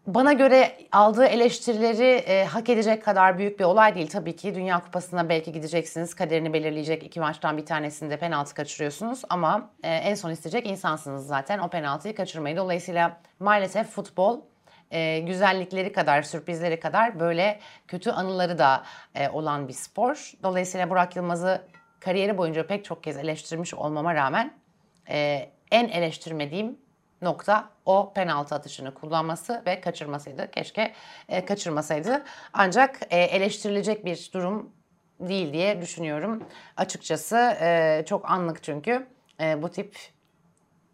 bana 0.07 0.33
göre 0.33 0.73
aldığı 0.93 1.25
eleştirileri 1.25 2.05
e, 2.05 2.45
hak 2.45 2.69
edecek 2.69 3.05
kadar 3.05 3.39
büyük 3.39 3.61
bir 3.61 3.65
olay 3.65 3.95
değil. 3.95 4.11
Tabii 4.11 4.37
ki 4.37 4.55
Dünya 4.55 4.81
Kupası'na 4.81 5.29
belki 5.29 5.53
gideceksiniz. 5.53 6.15
Kaderini 6.15 6.53
belirleyecek 6.53 7.03
iki 7.03 7.21
maçtan 7.21 7.57
bir 7.57 7.67
tanesinde 7.67 8.17
penaltı 8.17 8.55
kaçırıyorsunuz. 8.55 9.23
Ama 9.29 9.71
e, 9.83 9.95
en 9.95 10.15
son 10.15 10.31
isteyecek 10.31 10.67
insansınız 10.67 11.27
zaten 11.27 11.59
o 11.59 11.69
penaltıyı 11.69 12.15
kaçırmayı. 12.15 12.57
Dolayısıyla 12.57 13.21
maalesef 13.41 13.87
futbol 13.87 14.41
e, 14.91 15.19
güzellikleri 15.19 15.93
kadar, 15.93 16.23
sürprizleri 16.23 16.81
kadar 16.81 17.21
böyle 17.21 17.61
kötü 17.89 18.11
anıları 18.11 18.59
da 18.59 18.83
e, 19.15 19.29
olan 19.29 19.69
bir 19.69 19.73
spor. 19.73 20.33
Dolayısıyla 20.43 20.91
Burak 20.91 21.17
Yılmaz'ı 21.17 21.63
kariyeri 22.01 22.39
boyunca 22.39 22.67
pek 22.67 22.85
çok 22.85 23.03
kez 23.03 23.17
eleştirmiş 23.17 23.75
olmama 23.75 24.15
rağmen 24.15 24.55
e, 25.09 25.49
en 25.71 25.89
eleştirmediğim 25.89 26.79
nokta 27.23 27.71
o 27.87 28.13
penaltı 28.15 28.55
atışını 28.55 28.95
kullanması 28.95 29.63
ve 29.67 29.81
kaçırmasıydı. 29.81 30.51
Keşke 30.51 30.93
e, 31.29 31.45
kaçırmasaydı. 31.45 32.25
Ancak 32.53 33.01
e, 33.11 33.19
eleştirilecek 33.19 34.05
bir 34.05 34.31
durum 34.35 34.73
değil 35.21 35.53
diye 35.53 35.83
düşünüyorum. 35.83 36.43
Açıkçası 36.77 37.37
e, 37.61 38.03
çok 38.09 38.31
anlık 38.31 38.63
çünkü 38.63 39.07
e, 39.41 39.63
bu 39.63 39.71
tip 39.71 39.97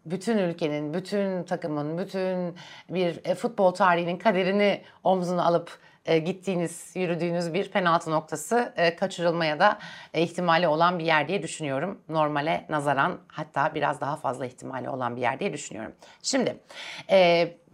bütün 0.06 0.38
ülkenin, 0.38 0.94
bütün 0.94 1.42
takımın, 1.42 1.98
bütün 1.98 2.56
bir 2.88 3.20
e, 3.24 3.34
futbol 3.34 3.70
tarihinin 3.70 4.18
kaderini 4.18 4.82
omzuna 5.04 5.44
alıp 5.44 5.78
e, 6.06 6.18
gittiğiniz, 6.18 6.92
yürüdüğünüz 6.94 7.54
bir 7.54 7.70
penaltı 7.70 8.10
noktası 8.10 8.72
e, 8.76 8.96
kaçırılmaya 8.96 9.60
da 9.60 9.78
ihtimali 10.14 10.68
olan 10.68 10.98
bir 10.98 11.04
yer 11.04 11.28
diye 11.28 11.42
düşünüyorum. 11.42 12.02
Normale 12.08 12.66
nazaran 12.68 13.18
hatta 13.28 13.74
biraz 13.74 14.00
daha 14.00 14.16
fazla 14.16 14.46
ihtimali 14.46 14.88
olan 14.88 15.16
bir 15.16 15.20
yer 15.20 15.40
diye 15.40 15.52
düşünüyorum. 15.52 15.92
Şimdi 16.22 16.56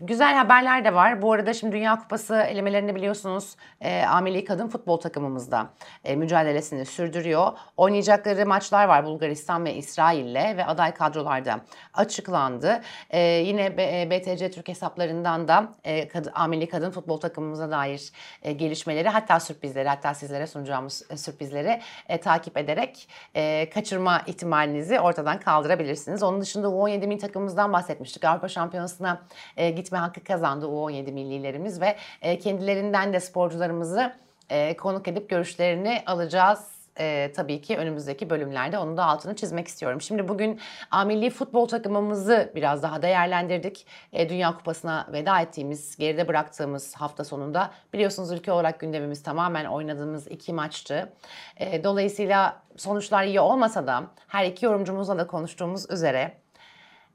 güzel 0.01 0.35
haberler 0.35 0.85
de 0.85 0.95
var. 0.95 1.23
Bu 1.23 1.33
arada 1.33 1.55
şimdi 1.55 1.73
Dünya 1.77 1.99
Kupası 1.99 2.35
elemelerini 2.35 2.95
biliyorsunuz 2.95 3.57
e, 3.81 4.03
Ameli 4.03 4.45
Kadın 4.45 4.69
Futbol 4.69 4.97
takımımızda 4.97 5.71
e, 6.05 6.17
mücadelesini 6.17 6.87
sürdürüyor. 6.87 7.53
Oynayacakları 7.77 8.47
maçlar 8.47 8.85
var 8.85 9.05
Bulgaristan 9.05 9.65
ve 9.65 9.75
İsrail'le 9.75 10.57
ve 10.57 10.65
aday 10.67 10.95
kadrolarda 10.95 11.61
açıklandı. 11.95 12.81
E, 13.11 13.21
yine 13.21 13.77
B, 13.77 13.83
e, 13.83 14.11
BTC 14.11 14.51
Türk 14.51 14.69
hesaplarından 14.69 15.49
da 15.49 15.73
e, 15.85 16.09
kad, 16.09 16.27
Ameli 16.35 16.69
Kadın 16.69 16.91
Futbol 16.91 17.17
takımımıza 17.17 17.71
dair 17.71 18.13
e, 18.43 18.53
gelişmeleri 18.53 19.09
hatta 19.09 19.41
sürprizleri 19.41 19.89
hatta 19.89 20.15
sizlere 20.15 20.47
sunacağımız 20.47 21.03
e, 21.11 21.17
sürprizleri 21.17 21.81
e, 22.09 22.21
takip 22.21 22.57
ederek 22.57 23.09
e, 23.35 23.71
kaçırma 23.71 24.23
ihtimalinizi 24.27 25.01
ortadan 25.01 25.41
kaldırabilirsiniz. 25.41 26.23
Onun 26.23 26.41
dışında 26.41 26.67
U17 26.67 27.07
milli 27.07 27.19
takımımızdan 27.19 27.73
bahsetmiştik. 27.73 28.25
Avrupa 28.25 28.49
Şampiyonası'na 28.49 29.23
e, 29.57 29.71
gitme 29.91 29.99
hakkı 29.99 30.25
kazandı 30.25 30.67
U17 30.67 31.13
millilerimiz 31.13 31.81
ve 31.81 31.97
e, 32.23 32.39
kendilerinden 32.39 33.13
de 33.13 33.21
sporcularımızı 33.21 34.13
e, 34.51 34.77
konuk 34.77 35.09
edip 35.09 35.31
görüşlerini 35.31 36.03
alacağız. 36.07 36.81
E, 36.99 37.33
tabii 37.37 37.61
ki 37.61 37.77
önümüzdeki 37.77 38.31
bölümlerde 38.31 38.79
onun 38.79 38.97
da 38.97 39.05
altını 39.05 39.37
çizmek 39.37 39.69
istiyorum. 39.69 40.01
Şimdi 40.01 40.29
bugün 40.29 40.61
milli 41.07 41.31
futbol 41.31 41.69
takımımızı 41.69 42.53
biraz 42.55 42.83
daha 42.83 43.03
değerlendirdik. 43.03 43.87
E, 44.13 44.29
Dünya 44.29 44.57
Kupası'na 44.57 45.09
veda 45.13 45.41
ettiğimiz, 45.41 45.97
geride 45.97 46.29
bıraktığımız 46.29 46.95
hafta 46.95 47.25
sonunda 47.25 47.71
biliyorsunuz 47.93 48.33
ülke 48.33 48.53
olarak 48.53 48.81
gündemimiz 48.81 49.23
tamamen 49.23 49.65
oynadığımız 49.65 50.27
iki 50.27 50.53
maçtı. 50.53 51.13
E, 51.57 51.85
dolayısıyla 51.85 52.63
sonuçlar 52.77 53.25
iyi 53.25 53.41
olmasa 53.41 53.87
da 53.87 54.03
her 54.29 54.45
iki 54.45 54.65
yorumcumuzla 54.65 55.19
da 55.19 55.27
konuştuğumuz 55.27 55.91
üzere 55.91 56.33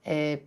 e, 0.07 0.39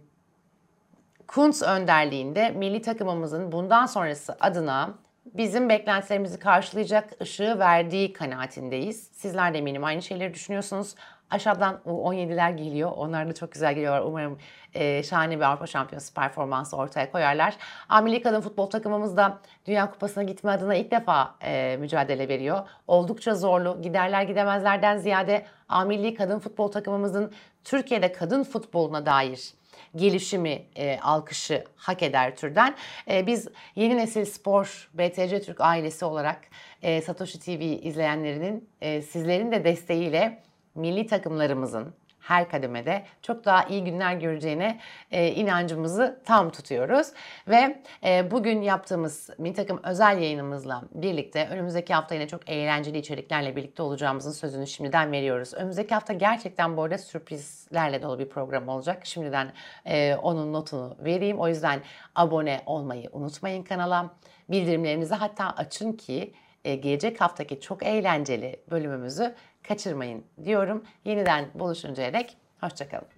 Kuntz 1.28 1.62
önderliğinde 1.62 2.50
milli 2.50 2.82
takımımızın 2.82 3.52
bundan 3.52 3.86
sonrası 3.86 4.36
adına 4.40 4.94
bizim 5.26 5.68
beklentilerimizi 5.68 6.38
karşılayacak 6.38 7.10
ışığı 7.22 7.58
verdiği 7.58 8.12
kanaatindeyiz. 8.12 9.08
Sizler 9.12 9.54
de 9.54 9.58
eminim 9.58 9.84
aynı 9.84 10.02
şeyleri 10.02 10.34
düşünüyorsunuz. 10.34 10.94
Aşağıdan 11.30 11.80
U17'ler 11.86 12.56
geliyor. 12.56 12.92
Onlar 12.96 13.28
da 13.28 13.32
çok 13.32 13.52
güzel 13.52 13.74
geliyorlar. 13.74 14.02
Umarım 14.02 14.38
e, 14.74 15.02
şahane 15.02 15.36
bir 15.36 15.42
Avrupa 15.42 15.66
Şampiyonası 15.66 16.14
performansı 16.14 16.76
ortaya 16.76 17.12
koyarlar. 17.12 17.56
A 17.88 18.00
milli 18.00 18.22
kadın 18.22 18.40
futbol 18.40 18.66
takımımız 18.66 19.16
da 19.16 19.38
Dünya 19.66 19.90
Kupası'na 19.90 20.22
gitme 20.22 20.50
adına 20.50 20.74
ilk 20.74 20.90
defa 20.90 21.34
e, 21.42 21.76
mücadele 21.80 22.28
veriyor. 22.28 22.68
Oldukça 22.86 23.34
zorlu. 23.34 23.82
Giderler 23.82 24.22
gidemezlerden 24.22 24.98
ziyade 24.98 25.46
A 25.68 25.84
milli 25.84 26.14
kadın 26.14 26.38
futbol 26.38 26.68
takımımızın 26.68 27.32
Türkiye'de 27.64 28.12
kadın 28.12 28.44
futboluna 28.44 29.06
dair 29.06 29.58
gelişimi, 29.96 30.62
e, 30.76 30.98
alkışı 31.02 31.64
hak 31.76 32.02
eder 32.02 32.36
türden. 32.36 32.74
E, 33.10 33.26
biz 33.26 33.48
yeni 33.76 33.96
nesil 33.96 34.24
spor 34.24 34.90
BTC 34.94 35.42
Türk 35.42 35.60
ailesi 35.60 36.04
olarak 36.04 36.40
e, 36.82 37.02
Satoshi 37.02 37.40
TV 37.40 37.60
izleyenlerinin 37.60 38.68
e, 38.80 39.02
sizlerin 39.02 39.52
de 39.52 39.64
desteğiyle 39.64 40.42
milli 40.78 41.06
takımlarımızın 41.06 41.94
her 42.28 42.48
kademede 42.48 43.04
çok 43.22 43.44
daha 43.44 43.64
iyi 43.64 43.84
günler 43.84 44.14
göreceğine 44.14 44.80
e, 45.10 45.28
inancımızı 45.28 46.22
tam 46.24 46.50
tutuyoruz. 46.50 47.08
Ve 47.48 47.82
e, 48.04 48.30
bugün 48.30 48.62
yaptığımız 48.62 49.30
milli 49.38 49.54
takım 49.54 49.80
özel 49.84 50.18
yayınımızla 50.18 50.82
birlikte 50.94 51.48
önümüzdeki 51.50 51.94
hafta 51.94 52.14
yine 52.14 52.28
çok 52.28 52.48
eğlenceli 52.48 52.98
içeriklerle 52.98 53.56
birlikte 53.56 53.82
olacağımızın 53.82 54.32
sözünü 54.32 54.66
şimdiden 54.66 55.12
veriyoruz. 55.12 55.54
Önümüzdeki 55.54 55.94
hafta 55.94 56.12
gerçekten 56.12 56.76
bu 56.76 56.82
arada 56.82 56.98
sürprizlerle 56.98 58.02
dolu 58.02 58.18
bir 58.18 58.28
program 58.28 58.68
olacak. 58.68 59.06
Şimdiden 59.06 59.52
e, 59.84 60.14
onun 60.14 60.52
notunu 60.52 60.96
vereyim. 61.00 61.38
O 61.38 61.48
yüzden 61.48 61.82
abone 62.14 62.62
olmayı 62.66 63.08
unutmayın 63.12 63.62
kanala. 63.62 64.10
Bildirimlerinizi 64.50 65.14
hatta 65.14 65.50
açın 65.50 65.92
ki 65.92 66.34
e, 66.64 66.74
gelecek 66.74 67.20
haftaki 67.20 67.60
çok 67.60 67.82
eğlenceli 67.82 68.60
bölümümüzü 68.70 69.34
kaçırmayın 69.68 70.24
diyorum. 70.44 70.84
Yeniden 71.04 71.46
buluşuncaya 71.54 72.12
dek 72.12 72.36
hoşçakalın. 72.60 73.08